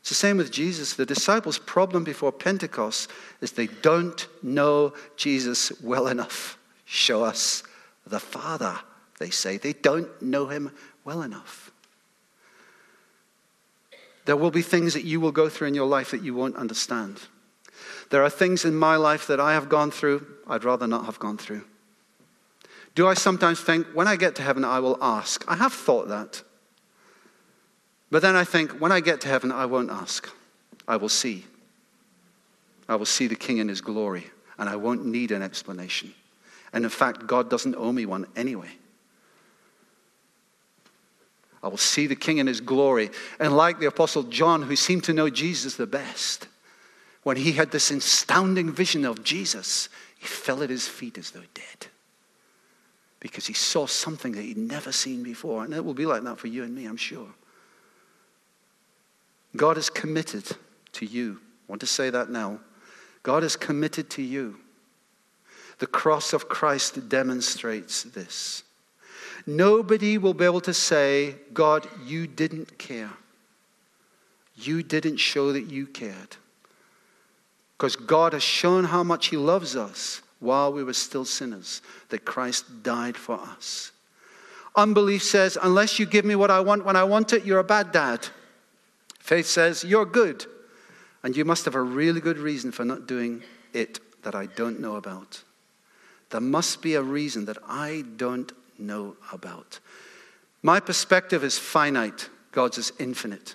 It's 0.00 0.08
the 0.08 0.14
same 0.14 0.38
with 0.38 0.50
Jesus. 0.50 0.94
The 0.94 1.06
disciples' 1.06 1.58
problem 1.58 2.04
before 2.04 2.32
Pentecost 2.32 3.10
is 3.40 3.52
they 3.52 3.66
don't 3.66 4.26
know 4.42 4.94
Jesus 5.16 5.72
well 5.82 6.06
enough. 6.08 6.58
Show 6.84 7.22
us 7.22 7.62
the 8.06 8.20
Father, 8.20 8.78
they 9.18 9.30
say. 9.30 9.58
They 9.58 9.74
don't 9.74 10.08
know 10.22 10.46
him 10.46 10.72
well 11.04 11.22
enough. 11.22 11.70
There 14.24 14.36
will 14.36 14.50
be 14.50 14.62
things 14.62 14.94
that 14.94 15.04
you 15.04 15.20
will 15.20 15.32
go 15.32 15.48
through 15.48 15.68
in 15.68 15.74
your 15.74 15.86
life 15.86 16.10
that 16.12 16.22
you 16.22 16.34
won't 16.34 16.56
understand. 16.56 17.20
There 18.10 18.22
are 18.22 18.30
things 18.30 18.64
in 18.64 18.74
my 18.74 18.96
life 18.96 19.26
that 19.26 19.40
I 19.40 19.52
have 19.52 19.68
gone 19.68 19.90
through, 19.90 20.26
I'd 20.46 20.64
rather 20.64 20.86
not 20.86 21.06
have 21.06 21.18
gone 21.18 21.38
through. 21.38 21.64
Do 22.94 23.06
I 23.06 23.14
sometimes 23.14 23.60
think, 23.60 23.86
when 23.94 24.08
I 24.08 24.16
get 24.16 24.34
to 24.36 24.42
heaven, 24.42 24.64
I 24.64 24.80
will 24.80 24.98
ask? 25.00 25.44
I 25.46 25.56
have 25.56 25.72
thought 25.72 26.08
that. 26.08 26.42
But 28.10 28.22
then 28.22 28.34
I 28.34 28.44
think, 28.44 28.72
when 28.72 28.92
I 28.92 29.00
get 29.00 29.20
to 29.22 29.28
heaven, 29.28 29.52
I 29.52 29.66
won't 29.66 29.90
ask. 29.90 30.28
I 30.88 30.96
will 30.96 31.08
see. 31.08 31.44
I 32.88 32.96
will 32.96 33.06
see 33.06 33.28
the 33.28 33.36
King 33.36 33.58
in 33.58 33.68
his 33.68 33.80
glory, 33.80 34.26
and 34.58 34.68
I 34.68 34.76
won't 34.76 35.06
need 35.06 35.30
an 35.30 35.42
explanation. 35.42 36.12
And 36.72 36.84
in 36.84 36.90
fact, 36.90 37.26
God 37.26 37.48
doesn't 37.48 37.76
owe 37.76 37.92
me 37.92 38.06
one 38.06 38.26
anyway. 38.34 38.70
I 41.62 41.68
will 41.68 41.76
see 41.76 42.06
the 42.06 42.16
King 42.16 42.38
in 42.38 42.46
his 42.46 42.60
glory. 42.60 43.10
And 43.38 43.56
like 43.56 43.78
the 43.78 43.86
Apostle 43.86 44.24
John, 44.24 44.62
who 44.62 44.76
seemed 44.76 45.04
to 45.04 45.12
know 45.12 45.28
Jesus 45.28 45.76
the 45.76 45.86
best, 45.86 46.48
when 47.22 47.36
he 47.36 47.52
had 47.52 47.70
this 47.70 47.90
astounding 47.90 48.72
vision 48.72 49.04
of 49.04 49.22
Jesus, 49.22 49.88
he 50.18 50.26
fell 50.26 50.62
at 50.62 50.70
his 50.70 50.88
feet 50.88 51.18
as 51.18 51.30
though 51.30 51.42
dead. 51.54 51.86
Because 53.20 53.46
he 53.46 53.52
saw 53.52 53.86
something 53.86 54.32
that 54.32 54.42
he'd 54.42 54.56
never 54.56 54.90
seen 54.90 55.22
before. 55.22 55.64
And 55.64 55.74
it 55.74 55.84
will 55.84 55.94
be 55.94 56.06
like 56.06 56.22
that 56.22 56.38
for 56.38 56.46
you 56.46 56.64
and 56.64 56.74
me, 56.74 56.86
I'm 56.86 56.96
sure. 56.96 57.28
God 59.56 59.76
is 59.76 59.90
committed 59.90 60.44
to 60.92 61.06
you. 61.06 61.40
I 61.68 61.72
want 61.72 61.80
to 61.80 61.86
say 61.86 62.10
that 62.10 62.30
now. 62.30 62.60
God 63.22 63.44
is 63.44 63.56
committed 63.56 64.10
to 64.10 64.22
you. 64.22 64.56
The 65.78 65.86
cross 65.86 66.32
of 66.32 66.48
Christ 66.48 67.08
demonstrates 67.08 68.02
this. 68.02 68.62
Nobody 69.46 70.18
will 70.18 70.34
be 70.34 70.44
able 70.44 70.60
to 70.62 70.74
say, 70.74 71.36
God, 71.52 71.88
you 72.04 72.26
didn't 72.26 72.78
care. 72.78 73.10
You 74.56 74.82
didn't 74.82 75.16
show 75.16 75.52
that 75.52 75.70
you 75.70 75.86
cared. 75.86 76.36
Because 77.76 77.96
God 77.96 78.34
has 78.34 78.42
shown 78.42 78.84
how 78.84 79.02
much 79.02 79.28
He 79.28 79.36
loves 79.38 79.74
us 79.74 80.20
while 80.38 80.72
we 80.72 80.84
were 80.84 80.92
still 80.92 81.24
sinners, 81.24 81.80
that 82.10 82.24
Christ 82.24 82.82
died 82.82 83.16
for 83.16 83.38
us. 83.40 83.92
Unbelief 84.76 85.22
says, 85.22 85.58
unless 85.62 85.98
you 85.98 86.06
give 86.06 86.24
me 86.24 86.34
what 86.34 86.50
I 86.50 86.60
want 86.60 86.84
when 86.84 86.96
I 86.96 87.04
want 87.04 87.32
it, 87.32 87.44
you're 87.44 87.58
a 87.58 87.64
bad 87.64 87.92
dad. 87.92 88.28
Faith 89.20 89.46
says, 89.46 89.84
You're 89.84 90.06
good, 90.06 90.46
and 91.22 91.36
you 91.36 91.44
must 91.44 91.64
have 91.66 91.76
a 91.76 91.82
really 91.82 92.20
good 92.20 92.38
reason 92.38 92.72
for 92.72 92.84
not 92.84 93.06
doing 93.06 93.44
it 93.72 94.00
that 94.22 94.34
I 94.34 94.46
don't 94.46 94.80
know 94.80 94.96
about. 94.96 95.44
There 96.30 96.40
must 96.40 96.82
be 96.82 96.94
a 96.94 97.02
reason 97.02 97.44
that 97.44 97.58
I 97.68 98.04
don't 98.16 98.50
know 98.78 99.16
about. 99.32 99.78
My 100.62 100.80
perspective 100.80 101.44
is 101.44 101.58
finite, 101.58 102.28
God's 102.52 102.78
is 102.78 102.92
infinite. 102.98 103.54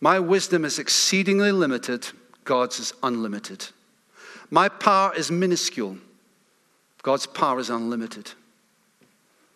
My 0.00 0.18
wisdom 0.18 0.64
is 0.64 0.78
exceedingly 0.78 1.52
limited, 1.52 2.06
God's 2.44 2.80
is 2.80 2.94
unlimited. 3.02 3.66
My 4.50 4.68
power 4.68 5.14
is 5.14 5.30
minuscule, 5.30 5.98
God's 7.02 7.26
power 7.26 7.60
is 7.60 7.70
unlimited. 7.70 8.32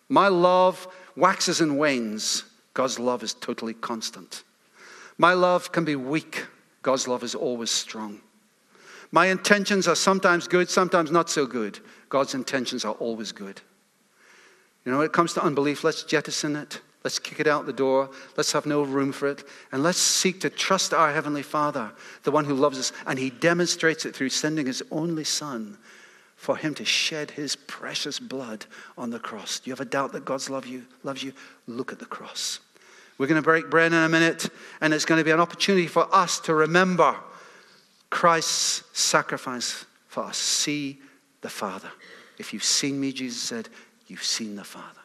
My 0.07 0.27
love 0.27 0.87
waxes 1.15 1.61
and 1.61 1.77
wanes, 1.77 2.43
God's 2.73 2.99
love 2.99 3.23
is 3.23 3.33
totally 3.33 3.73
constant. 3.73 4.43
My 5.17 5.33
love 5.33 5.71
can 5.71 5.85
be 5.85 5.95
weak. 5.95 6.45
God's 6.81 7.07
love 7.07 7.23
is 7.23 7.35
always 7.35 7.71
strong. 7.71 8.21
My 9.11 9.27
intentions 9.27 9.87
are 9.87 9.95
sometimes 9.95 10.47
good, 10.47 10.69
sometimes 10.69 11.11
not 11.11 11.29
so 11.29 11.45
good. 11.45 11.79
God's 12.09 12.33
intentions 12.33 12.83
are 12.85 12.93
always 12.95 13.31
good. 13.31 13.61
You 14.83 14.91
know, 14.91 14.99
when 14.99 15.05
it 15.05 15.13
comes 15.13 15.33
to 15.33 15.43
unbelief, 15.43 15.83
let's 15.83 16.03
jettison 16.03 16.55
it. 16.55 16.81
Let's 17.03 17.19
kick 17.19 17.39
it 17.39 17.47
out 17.47 17.65
the 17.65 17.73
door. 17.73 18.09
Let's 18.35 18.51
have 18.51 18.65
no 18.65 18.81
room 18.81 19.11
for 19.11 19.27
it. 19.27 19.43
And 19.71 19.83
let's 19.83 19.99
seek 19.99 20.41
to 20.41 20.49
trust 20.49 20.93
our 20.93 21.13
Heavenly 21.13 21.43
Father, 21.43 21.91
the 22.23 22.31
one 22.31 22.45
who 22.45 22.55
loves 22.55 22.79
us. 22.79 22.91
And 23.05 23.17
He 23.17 23.29
demonstrates 23.29 24.05
it 24.05 24.15
through 24.15 24.29
sending 24.29 24.65
His 24.65 24.83
only 24.91 25.23
Son 25.23 25.77
for 26.35 26.57
Him 26.57 26.73
to 26.75 26.85
shed 26.85 27.31
His 27.31 27.55
precious 27.55 28.19
blood 28.19 28.65
on 28.97 29.11
the 29.11 29.19
cross. 29.19 29.59
Do 29.59 29.69
you 29.69 29.73
have 29.73 29.81
a 29.81 29.89
doubt 29.89 30.13
that 30.13 30.25
God's 30.25 30.49
love 30.49 30.65
you, 30.65 30.85
loves 31.03 31.23
you? 31.23 31.33
Look 31.67 31.91
at 31.91 31.99
the 31.99 32.05
cross. 32.05 32.59
We're 33.17 33.27
going 33.27 33.41
to 33.41 33.45
break 33.45 33.69
bread 33.69 33.93
in 33.93 33.97
a 33.97 34.09
minute, 34.09 34.49
and 34.81 34.93
it's 34.93 35.05
going 35.05 35.19
to 35.19 35.25
be 35.25 35.31
an 35.31 35.39
opportunity 35.39 35.87
for 35.87 36.07
us 36.13 36.39
to 36.41 36.53
remember 36.53 37.15
Christ's 38.09 38.83
sacrifice 38.93 39.85
for 40.07 40.23
us. 40.23 40.37
See 40.37 40.99
the 41.41 41.49
Father. 41.49 41.91
If 42.37 42.53
you've 42.53 42.63
seen 42.63 42.99
me, 42.99 43.13
Jesus 43.13 43.41
said, 43.41 43.69
you've 44.07 44.23
seen 44.23 44.55
the 44.55 44.63
Father. 44.63 45.01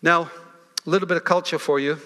Now, 0.00 0.30
a 0.86 0.90
little 0.90 1.08
bit 1.08 1.16
of 1.16 1.24
culture 1.24 1.58
for 1.58 1.78
you, 1.78 1.98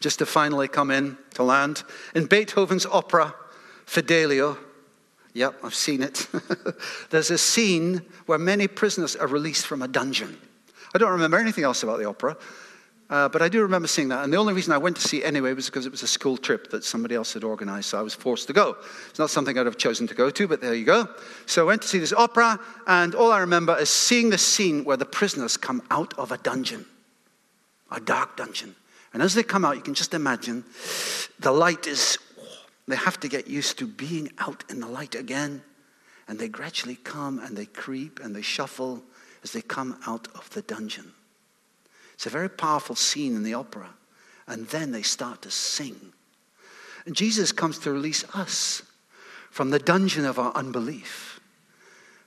just 0.00 0.18
to 0.18 0.26
finally 0.26 0.68
come 0.68 0.90
in 0.90 1.16
to 1.34 1.42
land. 1.42 1.82
In 2.14 2.26
Beethoven's 2.26 2.86
opera, 2.86 3.34
Fidelio, 3.86 4.58
yep, 5.32 5.54
I've 5.62 5.74
seen 5.74 6.02
it, 6.02 6.26
there's 7.10 7.30
a 7.30 7.38
scene 7.38 8.02
where 8.26 8.38
many 8.38 8.68
prisoners 8.68 9.16
are 9.16 9.26
released 9.26 9.66
from 9.66 9.82
a 9.82 9.88
dungeon. 9.88 10.36
I 10.94 10.98
don't 10.98 11.12
remember 11.12 11.38
anything 11.38 11.64
else 11.64 11.82
about 11.82 11.98
the 11.98 12.04
opera, 12.04 12.36
uh, 13.10 13.28
but 13.28 13.42
I 13.42 13.48
do 13.48 13.60
remember 13.60 13.86
seeing 13.86 14.08
that. 14.08 14.24
And 14.24 14.32
the 14.32 14.38
only 14.38 14.54
reason 14.54 14.72
I 14.72 14.78
went 14.78 14.96
to 14.96 15.02
see 15.02 15.22
it 15.22 15.26
anyway 15.26 15.52
was 15.52 15.66
because 15.66 15.84
it 15.84 15.92
was 15.92 16.02
a 16.02 16.06
school 16.06 16.36
trip 16.36 16.70
that 16.70 16.84
somebody 16.84 17.14
else 17.14 17.34
had 17.34 17.44
organized, 17.44 17.86
so 17.86 17.98
I 17.98 18.02
was 18.02 18.14
forced 18.14 18.46
to 18.46 18.52
go. 18.52 18.76
It's 19.10 19.18
not 19.18 19.30
something 19.30 19.58
I'd 19.58 19.66
have 19.66 19.76
chosen 19.76 20.06
to 20.06 20.14
go 20.14 20.30
to, 20.30 20.48
but 20.48 20.60
there 20.60 20.74
you 20.74 20.86
go. 20.86 21.08
So 21.46 21.62
I 21.62 21.66
went 21.66 21.82
to 21.82 21.88
see 21.88 21.98
this 21.98 22.12
opera, 22.12 22.58
and 22.86 23.14
all 23.14 23.30
I 23.30 23.40
remember 23.40 23.76
is 23.76 23.90
seeing 23.90 24.30
the 24.30 24.38
scene 24.38 24.84
where 24.84 24.96
the 24.96 25.04
prisoners 25.04 25.56
come 25.56 25.82
out 25.90 26.14
of 26.18 26.32
a 26.32 26.38
dungeon, 26.38 26.86
a 27.90 28.00
dark 28.00 28.36
dungeon. 28.36 28.74
And 29.12 29.22
as 29.22 29.34
they 29.34 29.42
come 29.42 29.64
out, 29.64 29.76
you 29.76 29.82
can 29.82 29.94
just 29.94 30.14
imagine 30.14 30.64
the 31.38 31.52
light 31.52 31.86
is, 31.86 32.18
they 32.88 32.96
have 32.96 33.20
to 33.20 33.28
get 33.28 33.46
used 33.46 33.78
to 33.78 33.86
being 33.86 34.30
out 34.38 34.64
in 34.68 34.80
the 34.80 34.88
light 34.88 35.14
again. 35.14 35.62
And 36.26 36.38
they 36.38 36.48
gradually 36.48 36.96
come 36.96 37.38
and 37.38 37.54
they 37.54 37.66
creep 37.66 38.18
and 38.18 38.34
they 38.34 38.40
shuffle 38.40 39.02
as 39.42 39.52
they 39.52 39.60
come 39.60 39.98
out 40.06 40.26
of 40.34 40.48
the 40.50 40.62
dungeon. 40.62 41.12
It's 42.14 42.26
a 42.26 42.30
very 42.30 42.48
powerful 42.48 42.96
scene 42.96 43.36
in 43.36 43.42
the 43.42 43.54
opera. 43.54 43.90
And 44.46 44.66
then 44.68 44.92
they 44.92 45.02
start 45.02 45.42
to 45.42 45.50
sing. 45.50 46.12
And 47.06 47.14
Jesus 47.14 47.52
comes 47.52 47.78
to 47.80 47.92
release 47.92 48.24
us 48.34 48.82
from 49.50 49.70
the 49.70 49.78
dungeon 49.78 50.24
of 50.24 50.38
our 50.38 50.52
unbelief, 50.54 51.40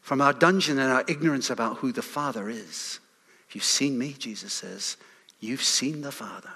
from 0.01 0.21
our 0.21 0.33
dungeon 0.33 0.79
and 0.79 0.91
our 0.91 1.03
ignorance 1.07 1.49
about 1.49 1.77
who 1.77 1.91
the 1.91 2.01
Father 2.01 2.49
is. 2.49 2.99
If 3.49 3.55
you've 3.55 3.63
seen 3.63 3.97
me, 3.97 4.13
Jesus 4.13 4.53
says, 4.53 4.97
you've 5.39 5.63
seen 5.63 6.01
the 6.01 6.11
Father. 6.11 6.51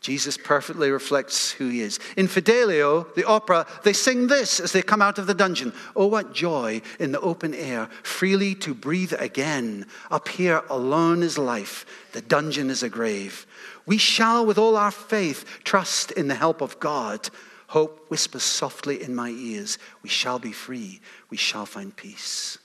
Jesus 0.00 0.38
perfectly 0.38 0.90
reflects 0.90 1.52
who 1.52 1.68
he 1.68 1.82
is. 1.82 2.00
In 2.16 2.26
Fidelio, 2.26 3.06
the 3.16 3.24
opera, 3.24 3.66
they 3.84 3.92
sing 3.92 4.28
this 4.28 4.58
as 4.58 4.72
they 4.72 4.80
come 4.80 5.02
out 5.02 5.18
of 5.18 5.26
the 5.26 5.34
dungeon. 5.34 5.74
Oh, 5.94 6.06
what 6.06 6.32
joy 6.32 6.80
in 6.98 7.12
the 7.12 7.20
open 7.20 7.52
air, 7.52 7.86
freely 8.02 8.54
to 8.56 8.72
breathe 8.72 9.12
again. 9.18 9.86
Up 10.10 10.28
here 10.28 10.62
alone 10.70 11.22
is 11.22 11.36
life, 11.36 11.84
the 12.12 12.22
dungeon 12.22 12.70
is 12.70 12.82
a 12.82 12.88
grave. 12.88 13.46
We 13.84 13.98
shall, 13.98 14.46
with 14.46 14.56
all 14.56 14.76
our 14.76 14.90
faith, 14.90 15.44
trust 15.64 16.12
in 16.12 16.28
the 16.28 16.34
help 16.34 16.62
of 16.62 16.80
God. 16.80 17.28
Hope 17.66 18.06
whispers 18.08 18.42
softly 18.42 19.02
in 19.02 19.14
my 19.14 19.28
ears. 19.28 19.76
We 20.02 20.08
shall 20.08 20.38
be 20.38 20.52
free, 20.52 21.02
we 21.28 21.36
shall 21.36 21.66
find 21.66 21.94
peace. 21.94 22.56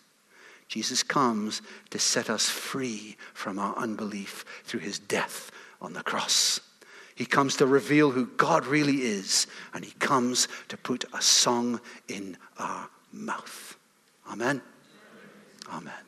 Jesus 0.69 1.03
comes 1.03 1.61
to 1.89 1.99
set 1.99 2.29
us 2.29 2.47
free 2.49 3.17
from 3.33 3.59
our 3.59 3.75
unbelief 3.75 4.45
through 4.63 4.79
his 4.79 4.99
death 4.99 5.51
on 5.81 5.93
the 5.93 6.01
cross. 6.01 6.61
He 7.15 7.25
comes 7.25 7.55
to 7.57 7.65
reveal 7.65 8.11
who 8.11 8.25
God 8.25 8.65
really 8.65 9.03
is, 9.03 9.47
and 9.73 9.83
He 9.83 9.91
comes 9.99 10.47
to 10.67 10.77
put 10.77 11.05
a 11.13 11.21
song 11.21 11.79
in 12.07 12.37
our 12.57 12.89
mouth. 13.11 13.77
Amen. 14.29 14.61
Amen. 15.71 16.04